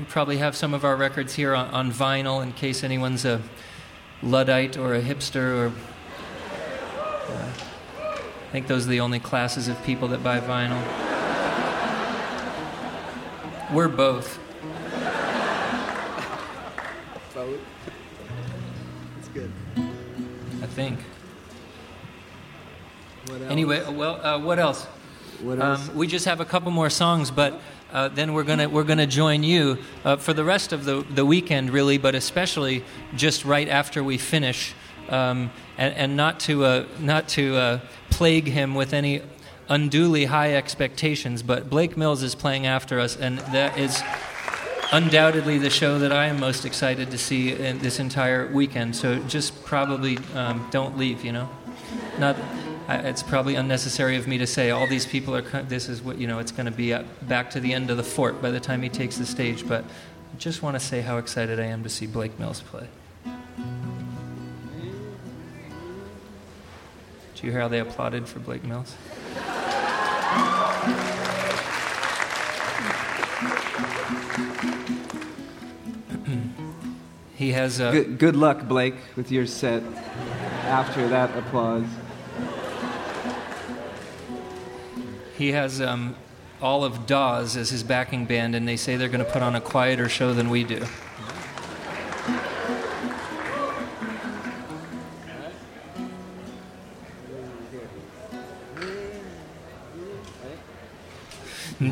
we 0.00 0.06
probably 0.06 0.38
have 0.38 0.56
some 0.56 0.72
of 0.72 0.82
our 0.82 0.96
records 0.96 1.34
here 1.34 1.54
on, 1.54 1.68
on, 1.68 1.92
vinyl 1.92 2.42
in 2.42 2.54
case 2.54 2.82
anyone's 2.82 3.26
a 3.26 3.42
Luddite 4.22 4.78
or 4.78 4.94
a 4.94 5.02
hipster 5.02 5.66
or. 5.66 5.72
Uh, 7.28 7.52
I 7.98 8.50
think 8.50 8.66
those 8.66 8.86
are 8.86 8.90
the 8.90 9.00
only 9.00 9.20
classes 9.20 9.68
of 9.68 9.82
people 9.84 10.08
that 10.08 10.24
buy 10.24 10.40
vinyl. 10.40 10.80
We're 13.74 13.88
both. 13.88 14.38
Both? 17.34 17.60
That's 19.16 19.28
good. 19.28 19.52
I 19.76 20.66
think. 20.66 20.98
Anyway, 23.50 23.84
well, 23.90 24.24
uh, 24.24 24.38
what 24.38 24.58
else? 24.58 24.86
What 25.42 25.58
else? 25.60 25.90
Um, 25.90 25.96
we 25.96 26.06
just 26.06 26.24
have 26.24 26.40
a 26.40 26.46
couple 26.46 26.70
more 26.70 26.88
songs, 26.88 27.30
but 27.30 27.60
uh, 27.92 28.08
then 28.08 28.32
we're 28.32 28.44
gonna 28.44 28.68
we're 28.68 28.84
gonna 28.84 29.06
join 29.06 29.42
you 29.42 29.78
uh, 30.04 30.16
for 30.16 30.32
the 30.32 30.44
rest 30.44 30.72
of 30.72 30.84
the 30.84 31.04
the 31.14 31.24
weekend, 31.24 31.70
really, 31.70 31.98
but 31.98 32.14
especially 32.14 32.84
just 33.16 33.44
right 33.44 33.68
after 33.68 34.02
we 34.04 34.18
finish, 34.18 34.74
um, 35.08 35.50
and, 35.76 35.94
and 35.94 36.16
not 36.16 36.40
to 36.40 36.64
uh, 36.64 36.86
not 36.98 37.28
to 37.28 37.56
uh, 37.56 37.80
plague 38.10 38.48
him 38.48 38.74
with 38.74 38.92
any 38.92 39.22
unduly 39.68 40.26
high 40.26 40.54
expectations. 40.54 41.42
But 41.42 41.70
Blake 41.70 41.96
Mills 41.96 42.22
is 42.22 42.34
playing 42.34 42.66
after 42.66 43.00
us, 43.00 43.16
and 43.16 43.38
that 43.38 43.78
is 43.78 44.02
undoubtedly 44.92 45.58
the 45.58 45.70
show 45.70 45.98
that 45.98 46.12
I 46.12 46.26
am 46.26 46.40
most 46.40 46.64
excited 46.64 47.10
to 47.12 47.18
see 47.18 47.54
this 47.54 48.00
entire 48.00 48.46
weekend. 48.52 48.96
So 48.96 49.18
just 49.20 49.64
probably 49.64 50.18
um, 50.34 50.66
don't 50.70 50.98
leave, 50.98 51.24
you 51.24 51.32
know. 51.32 51.48
Not 52.18 52.36
It's 52.92 53.22
probably 53.22 53.54
unnecessary 53.54 54.16
of 54.16 54.26
me 54.26 54.36
to 54.38 54.48
say 54.48 54.70
all 54.70 54.88
these 54.88 55.06
people 55.06 55.36
are. 55.36 55.42
This 55.62 55.88
is 55.88 56.02
what 56.02 56.18
you 56.18 56.26
know. 56.26 56.40
It's 56.40 56.50
going 56.50 56.66
to 56.66 56.72
be 56.72 56.92
back 57.22 57.48
to 57.50 57.60
the 57.60 57.72
end 57.72 57.88
of 57.88 57.96
the 57.96 58.02
fort 58.02 58.42
by 58.42 58.50
the 58.50 58.58
time 58.58 58.82
he 58.82 58.88
takes 58.88 59.16
the 59.16 59.26
stage. 59.26 59.66
But 59.68 59.84
I 59.84 60.36
just 60.38 60.60
want 60.60 60.74
to 60.74 60.80
say 60.80 61.00
how 61.00 61.18
excited 61.18 61.60
I 61.60 61.66
am 61.66 61.84
to 61.84 61.88
see 61.88 62.08
Blake 62.08 62.36
Mills 62.40 62.60
play. 62.62 62.88
Do 67.36 67.46
you 67.46 67.52
hear 67.52 67.60
how 67.60 67.68
they 67.68 67.78
applauded 67.78 68.26
for 68.28 68.40
Blake 68.40 68.64
Mills? 68.64 68.96
he 77.36 77.52
has 77.52 77.78
a. 77.78 77.92
Good, 77.92 78.18
good 78.18 78.36
luck, 78.36 78.66
Blake, 78.66 78.96
with 79.14 79.30
your 79.30 79.46
set 79.46 79.84
after 80.64 81.08
that 81.08 81.38
applause. 81.38 81.86
He 85.40 85.52
has 85.52 85.80
um, 85.80 86.16
all 86.60 86.84
of 86.84 87.06
Dawes 87.06 87.56
as 87.56 87.70
his 87.70 87.82
backing 87.82 88.26
band, 88.26 88.54
and 88.54 88.68
they 88.68 88.76
say 88.76 88.96
they're 88.98 89.08
going 89.08 89.24
to 89.24 89.32
put 89.32 89.40
on 89.40 89.56
a 89.56 89.60
quieter 89.62 90.06
show 90.06 90.34
than 90.34 90.50
we 90.50 90.64
do. 90.64 90.84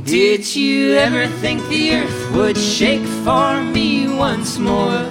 Did 0.05 0.55
you 0.55 0.93
ever 0.97 1.27
think 1.27 1.67
the 1.69 1.95
earth 1.95 2.33
would 2.35 2.59
shake 2.59 3.07
for 3.25 3.63
me 3.63 4.15
once 4.15 4.59
more? 4.59 5.11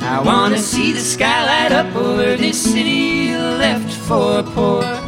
I 0.00 0.22
wanna 0.24 0.58
see 0.58 0.92
the 0.92 1.00
sky 1.00 1.44
light 1.44 1.72
up 1.72 1.96
over 1.96 2.36
this 2.36 2.72
city 2.72 3.34
left 3.34 3.92
for 3.92 4.44
poor. 4.44 5.01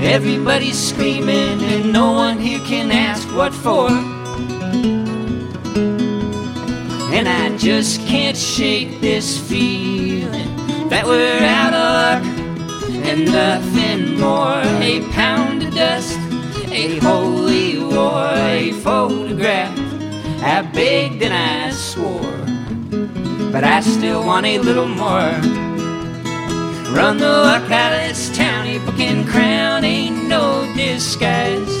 Everybody's 0.00 0.78
screaming 0.78 1.62
and 1.62 1.92
no 1.92 2.12
one 2.12 2.38
here 2.38 2.60
can 2.60 2.90
ask 2.90 3.26
what 3.34 3.52
for. 3.52 3.88
And 7.14 7.28
I 7.28 7.56
just 7.56 8.00
can't 8.06 8.36
shake 8.36 9.00
this 9.00 9.38
feeling 9.38 10.54
that 10.88 11.06
we're 11.06 11.42
out 11.42 11.74
of 11.74 12.22
luck 12.22 12.24
and 13.08 13.24
nothing 13.26 14.20
more. 14.20 14.62
A 14.82 15.00
pound 15.12 15.62
of 15.62 15.74
dust, 15.74 16.18
a 16.70 16.98
holy 16.98 17.78
war, 17.78 18.30
a 18.34 18.72
photograph. 18.82 19.76
I 20.42 20.62
begged 20.62 21.22
and 21.22 21.34
I 21.34 21.70
swore, 21.70 22.20
but 23.50 23.64
I 23.64 23.80
still 23.80 24.24
want 24.24 24.46
a 24.46 24.58
little 24.58 24.86
more. 24.86 25.32
Run 26.94 27.18
the 27.18 27.28
luck 27.28 27.70
out 27.70 27.92
of 27.92 28.00
this 28.08 28.28
town, 28.36 28.45
and 28.84 29.26
crown 29.26 29.84
ain't 29.84 30.28
no 30.28 30.70
disguise. 30.76 31.80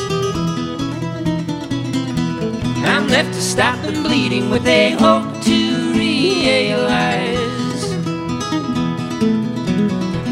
I'm 2.84 3.06
left 3.08 3.34
to 3.34 3.40
stop 3.40 3.80
the 3.82 3.92
bleeding 3.92 4.48
with 4.48 4.66
a 4.66 4.90
hope 4.92 5.42
to 5.42 5.92
realize. 5.92 7.36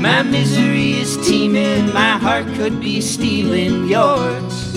My 0.00 0.22
misery 0.22 0.92
is 0.92 1.16
teeming, 1.26 1.92
my 1.92 2.16
heart 2.18 2.46
could 2.54 2.80
be 2.80 3.00
stealing 3.00 3.86
yours. 3.86 4.74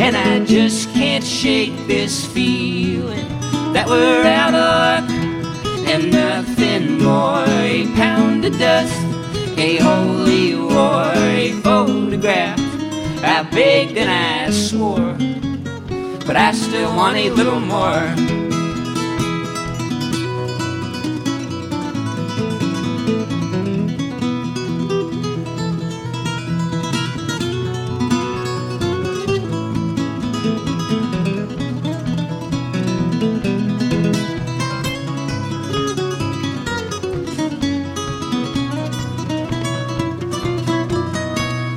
And 0.00 0.16
I 0.16 0.44
just 0.44 0.90
can't 0.90 1.24
shake 1.24 1.86
this 1.86 2.26
feeling 2.26 3.28
that 3.72 3.88
we're 3.88 4.26
out 4.26 4.54
of 4.54 5.08
luck 5.08 5.10
and 5.88 6.10
nothing 6.10 7.02
more. 7.02 7.44
A 7.46 7.86
pound 7.94 8.44
of 8.44 8.58
dust, 8.58 9.03
a 9.58 9.76
holy 9.76 10.54
war, 10.54 11.12
a 11.14 11.52
photograph. 11.62 12.58
I 13.22 13.42
begged 13.50 13.96
and 13.96 14.10
I 14.10 14.50
swore, 14.50 15.14
but 16.26 16.36
I 16.36 16.52
still 16.52 16.94
want 16.96 17.16
a 17.16 17.30
little 17.30 17.60
more. 17.60 18.53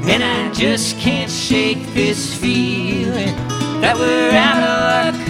And 0.10 0.24
I 0.24 0.51
just 0.53 0.97
can't 0.99 1.30
shake 1.30 1.86
this 1.93 2.34
feeling 2.34 3.36
that 3.82 3.95
we're 3.97 4.32
out 4.32 4.64
of 4.64 5.16
luck 5.16 5.28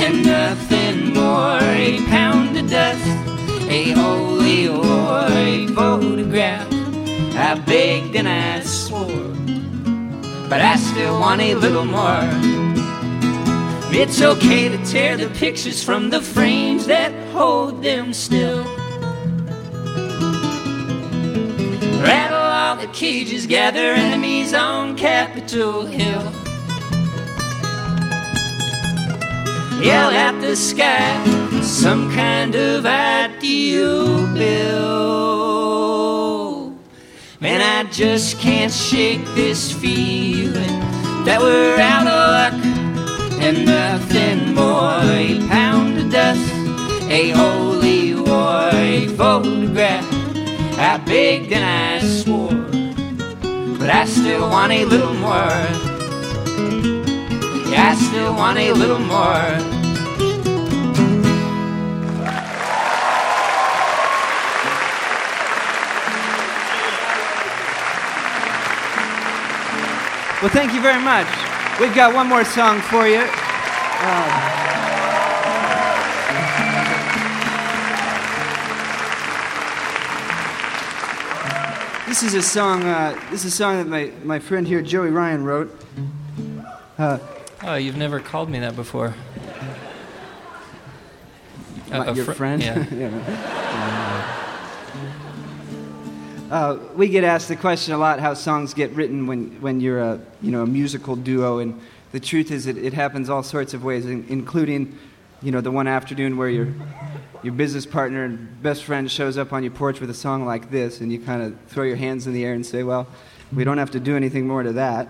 and 0.00 0.24
nothing 0.24 1.12
more. 1.12 1.58
A 1.60 1.98
pound 2.06 2.56
of 2.56 2.70
dust, 2.70 3.04
a 3.68 3.90
holy 3.90 4.68
war, 4.68 5.26
a 5.30 5.66
photograph. 5.74 6.68
I 7.36 7.54
begged 7.66 8.14
and 8.14 8.28
I 8.28 8.60
swore, 8.60 9.34
but 10.48 10.60
I 10.60 10.76
still 10.76 11.18
want 11.18 11.40
a 11.40 11.56
little 11.56 11.84
more. 11.84 12.30
It's 13.96 14.22
okay 14.22 14.68
to 14.68 14.78
tear 14.84 15.16
the 15.16 15.28
pictures 15.38 15.82
from 15.82 16.10
the 16.10 16.20
frames 16.20 16.86
that 16.86 17.12
hold 17.32 17.82
them 17.82 18.12
still. 18.12 18.64
Rattle 22.00 22.43
the 22.84 22.92
cages, 22.92 23.46
gather 23.46 23.94
enemies 23.94 24.52
on 24.52 24.94
Capitol 24.94 25.86
Hill. 25.86 26.22
Yell 29.82 30.10
at 30.10 30.38
the 30.42 30.54
sky, 30.54 31.24
some 31.62 32.12
kind 32.12 32.54
of 32.54 32.84
ideal 32.84 34.26
bill. 34.34 34.84
Man, 37.40 37.62
I 37.62 37.84
just 37.90 38.38
can't 38.38 38.72
shake 38.72 39.24
this 39.34 39.72
feeling 39.72 40.80
that 41.24 41.40
we're 41.40 41.78
out 41.78 42.06
of 42.06 42.30
luck 42.36 42.52
and 43.40 43.64
nothing 43.64 44.54
more. 44.54 45.00
A 45.00 45.38
pound 45.48 45.98
of 46.00 46.10
dust, 46.12 46.52
a 47.10 47.30
holy 47.30 48.14
war, 48.14 48.68
a 48.72 49.08
photograph. 49.16 50.04
I 50.76 50.98
begged 50.98 51.52
and 51.52 51.64
I 51.64 52.04
swore, 52.04 52.43
but 53.84 53.94
I 53.94 54.06
still 54.06 54.48
want 54.48 54.72
a 54.72 54.86
little 54.86 55.12
more. 55.12 55.60
Yeah, 57.70 57.90
I 57.90 57.94
still 57.94 58.34
want 58.34 58.58
a 58.58 58.72
little 58.72 58.98
more. 58.98 59.44
Well, 70.40 70.50
thank 70.50 70.72
you 70.72 70.80
very 70.80 71.02
much. 71.02 71.28
We've 71.78 71.94
got 71.94 72.14
one 72.14 72.26
more 72.26 72.46
song 72.46 72.80
for 72.80 73.06
you. 73.06 73.20
Um, 73.20 74.63
this 82.14 82.22
is 82.22 82.34
a 82.34 82.42
song. 82.42 82.84
Uh, 82.84 83.20
this 83.32 83.44
is 83.44 83.52
a 83.52 83.56
song 83.56 83.76
that 83.78 83.88
my, 83.88 84.12
my 84.22 84.38
friend 84.38 84.68
here, 84.68 84.80
Joey 84.80 85.10
Ryan, 85.10 85.42
wrote. 85.42 85.84
Uh, 86.96 87.18
Oh, 87.64 87.74
you've 87.74 87.96
never 87.96 88.20
called 88.20 88.48
me 88.48 88.60
that 88.60 88.76
before. 88.76 89.16
A 91.90 92.14
your 92.14 92.24
fr- 92.24 92.32
friend. 92.34 92.62
Yeah. 92.62 92.86
Yeah. 92.94 93.10
Uh, 96.52 96.78
we 96.94 97.08
get 97.08 97.24
asked 97.24 97.48
the 97.48 97.56
question 97.56 97.94
a 97.94 97.98
lot 97.98 98.20
how 98.20 98.32
songs 98.34 98.74
get 98.74 98.92
written 98.92 99.26
when, 99.26 99.60
when 99.60 99.80
you're 99.80 99.98
a, 99.98 100.20
you 100.40 100.52
know, 100.52 100.62
a 100.62 100.66
musical 100.66 101.16
duo, 101.16 101.58
and 101.58 101.80
the 102.12 102.20
truth 102.20 102.52
is 102.52 102.68
it, 102.68 102.78
it 102.78 102.92
happens 102.92 103.28
all 103.28 103.42
sorts 103.42 103.74
of 103.74 103.82
ways, 103.82 104.06
in, 104.06 104.24
including 104.28 104.96
you 105.44 105.52
know, 105.52 105.60
the 105.60 105.70
one 105.70 105.86
afternoon 105.86 106.38
where 106.38 106.48
your, 106.48 106.68
your 107.42 107.52
business 107.52 107.84
partner 107.84 108.24
and 108.24 108.62
best 108.62 108.82
friend 108.82 109.10
shows 109.10 109.36
up 109.36 109.52
on 109.52 109.62
your 109.62 109.72
porch 109.72 110.00
with 110.00 110.08
a 110.08 110.14
song 110.14 110.46
like 110.46 110.70
this, 110.70 111.02
and 111.02 111.12
you 111.12 111.20
kind 111.20 111.42
of 111.42 111.54
throw 111.68 111.84
your 111.84 111.96
hands 111.96 112.26
in 112.26 112.32
the 112.32 112.44
air 112.44 112.54
and 112.54 112.64
say, 112.64 112.82
well, 112.82 113.06
we 113.52 113.62
don't 113.62 113.76
have 113.76 113.90
to 113.90 114.00
do 114.00 114.16
anything 114.16 114.46
more 114.46 114.62
to 114.62 114.72
that. 114.72 115.06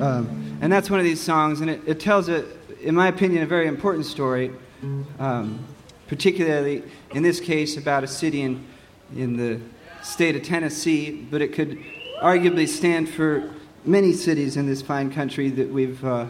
Um, 0.00 0.58
and 0.62 0.72
that's 0.72 0.88
one 0.88 0.98
of 0.98 1.04
these 1.04 1.20
songs, 1.20 1.60
and 1.60 1.68
it, 1.68 1.82
it 1.86 2.00
tells, 2.00 2.30
a, 2.30 2.46
in 2.80 2.94
my 2.94 3.08
opinion, 3.08 3.42
a 3.42 3.46
very 3.46 3.66
important 3.66 4.06
story, 4.06 4.52
um, 5.18 5.62
particularly 6.08 6.82
in 7.10 7.22
this 7.22 7.38
case 7.38 7.76
about 7.76 8.04
a 8.04 8.08
city 8.08 8.40
in, 8.40 8.64
in 9.14 9.36
the 9.36 9.60
state 10.02 10.34
of 10.34 10.42
Tennessee, 10.44 11.26
but 11.30 11.42
it 11.42 11.52
could 11.52 11.78
arguably 12.22 12.66
stand 12.66 13.10
for 13.10 13.52
many 13.84 14.14
cities 14.14 14.56
in 14.56 14.66
this 14.66 14.80
fine 14.80 15.12
country 15.12 15.50
that 15.50 15.68
we've, 15.68 16.02
uh, 16.04 16.26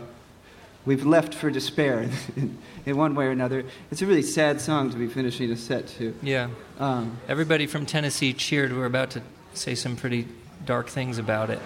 we've 0.86 1.04
left 1.04 1.34
for 1.34 1.50
despair 1.50 2.08
in, 2.36 2.56
in 2.86 2.96
one 2.96 3.14
way 3.14 3.26
or 3.26 3.30
another. 3.30 3.64
It's 3.90 4.00
a 4.00 4.06
really 4.06 4.22
sad 4.22 4.60
song 4.60 4.90
to 4.90 4.96
be 4.96 5.08
finishing 5.08 5.50
a 5.50 5.56
set 5.56 5.88
to. 5.98 6.14
Yeah. 6.22 6.48
Um, 6.78 7.18
Everybody 7.28 7.66
from 7.66 7.84
Tennessee 7.84 8.32
cheered. 8.32 8.72
We're 8.72 8.86
about 8.86 9.10
to 9.10 9.22
say 9.52 9.74
some 9.74 9.96
pretty 9.96 10.26
dark 10.64 10.88
things 10.88 11.18
about 11.18 11.50
it. 11.50 11.60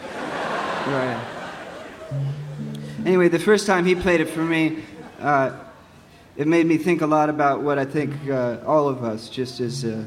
Right. 0.86 1.22
Anyway, 3.04 3.28
the 3.28 3.38
first 3.38 3.66
time 3.66 3.84
he 3.84 3.94
played 3.94 4.20
it 4.20 4.30
for 4.30 4.44
me, 4.44 4.82
uh, 5.20 5.52
it 6.36 6.46
made 6.46 6.66
me 6.66 6.78
think 6.78 7.02
a 7.02 7.06
lot 7.06 7.28
about 7.28 7.62
what 7.62 7.78
I 7.78 7.84
think 7.84 8.14
uh, 8.28 8.58
all 8.66 8.88
of 8.88 9.04
us, 9.04 9.28
just 9.28 9.60
as 9.60 9.84
uh, 9.84 10.04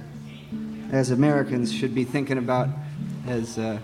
as 0.91 1.11
Americans, 1.11 1.71
should 1.71 1.93
be 1.93 2.03
thinking 2.03 2.37
about 2.37 2.69
as 3.27 3.57
uh, 3.57 3.79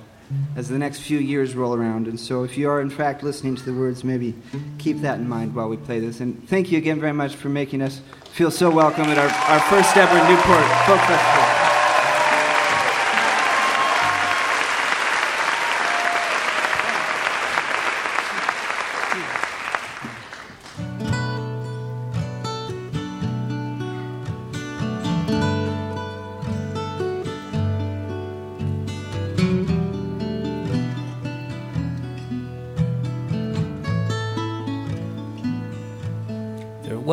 as 0.56 0.70
the 0.70 0.78
next 0.78 1.00
few 1.00 1.20
years 1.20 1.56
roll 1.56 1.74
around. 1.74 2.08
And 2.08 2.20
so, 2.20 2.44
if 2.44 2.58
you 2.58 2.70
are 2.70 2.82
in 2.82 2.90
fact 2.90 3.24
listening 3.24 3.56
to 3.56 3.64
the 3.64 3.74
words, 3.74 4.04
maybe 4.04 4.36
keep 4.78 5.02
that 5.02 5.20
in 5.20 5.28
mind 5.28 5.56
while 5.56 5.70
we 5.70 5.78
play 5.78 6.00
this. 6.00 6.20
And 6.20 6.48
thank 6.48 6.72
you 6.72 6.78
again 6.78 7.00
very 7.00 7.14
much 7.14 7.36
for 7.36 7.50
making 7.50 7.82
us 7.82 8.02
feel 8.32 8.52
so 8.52 8.70
welcome 8.70 9.06
at 9.06 9.18
our, 9.18 9.30
our 9.54 9.60
first 9.62 9.96
ever 9.98 10.16
Newport 10.30 10.66
Folk 10.86 11.00
Festival. 11.08 11.49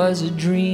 Was 0.09 0.23
a 0.23 0.31
dream, 0.31 0.66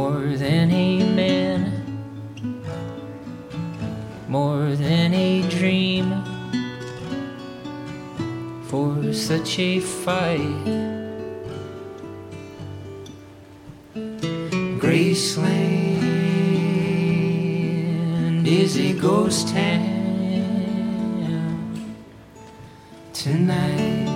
more 0.00 0.28
than 0.44 0.70
a 0.70 0.90
man, 1.20 1.60
more 4.28 4.74
than 4.74 5.12
a 5.12 5.42
dream 5.50 6.06
for 8.68 9.12
such 9.12 9.58
a 9.58 9.78
fight. 9.80 10.64
Graceland 14.82 16.06
is 18.46 18.78
a 18.78 18.94
ghost 18.94 19.48
town 19.48 20.34
tonight. 23.12 24.09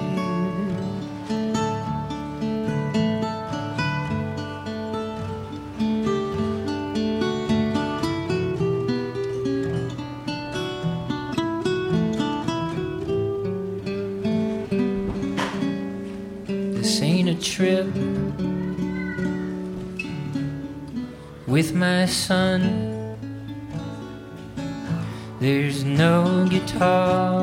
Son. 22.25 23.16
There's 25.41 25.85
no 25.85 26.47
guitar 26.49 27.34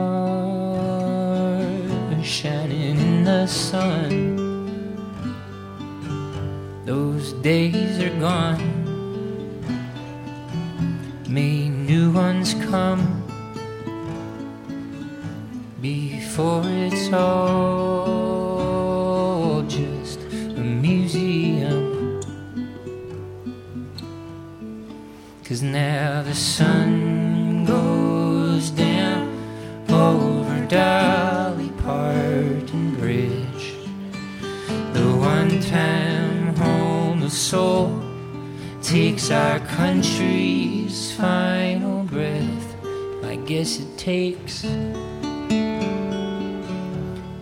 takes 44.01 44.63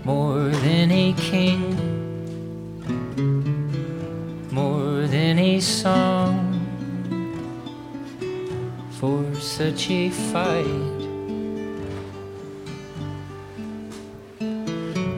more 0.03 0.49
than 0.65 0.91
a 0.91 1.13
king, 1.13 1.61
more 4.51 5.07
than 5.07 5.39
a 5.39 5.61
song 5.61 6.59
for 8.99 9.23
such 9.35 9.89
a 9.89 10.09
fight. 10.09 10.65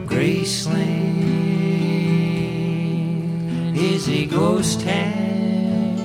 Graceland 0.06 0.56
is 3.76 4.08
a 4.08 4.26
ghost 4.26 4.80
town 4.82 5.96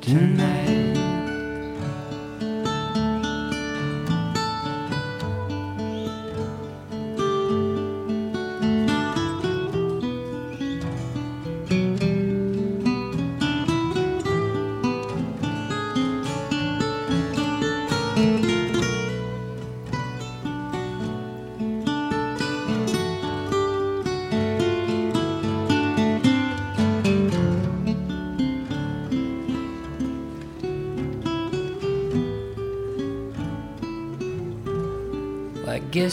tonight. 0.00 0.53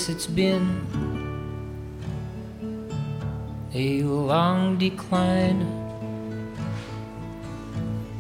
Guess 0.02 0.10
it's 0.10 0.26
been 0.26 0.66
a 3.76 4.02
long 4.02 4.76
decline. 4.80 5.62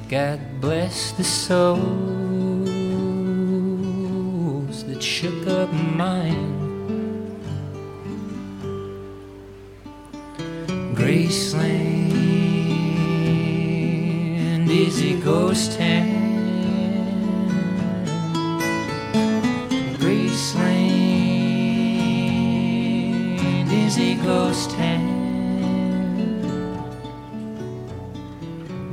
God 0.07 0.39
bless 0.61 1.11
the 1.13 1.23
souls 1.23 2.10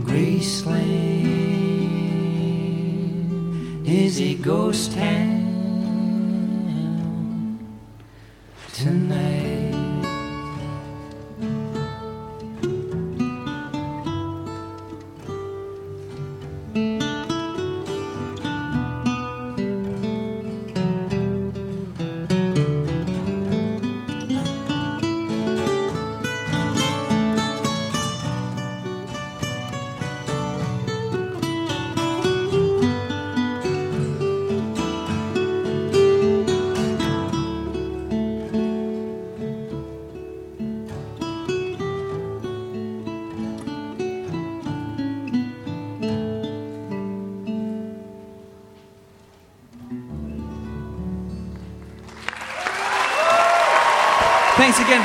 Graceland 0.08 0.78
is 3.86 4.20
a 4.22 4.34
ghost 4.36 4.92
town 4.94 5.44
tonight. 8.72 9.27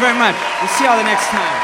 Very 0.04 0.20
much. 0.20 0.36
We'll 0.60 0.68
see 0.68 0.84
y'all 0.84 0.98
the 0.98 1.04
next 1.04 1.28
time. 1.28 1.63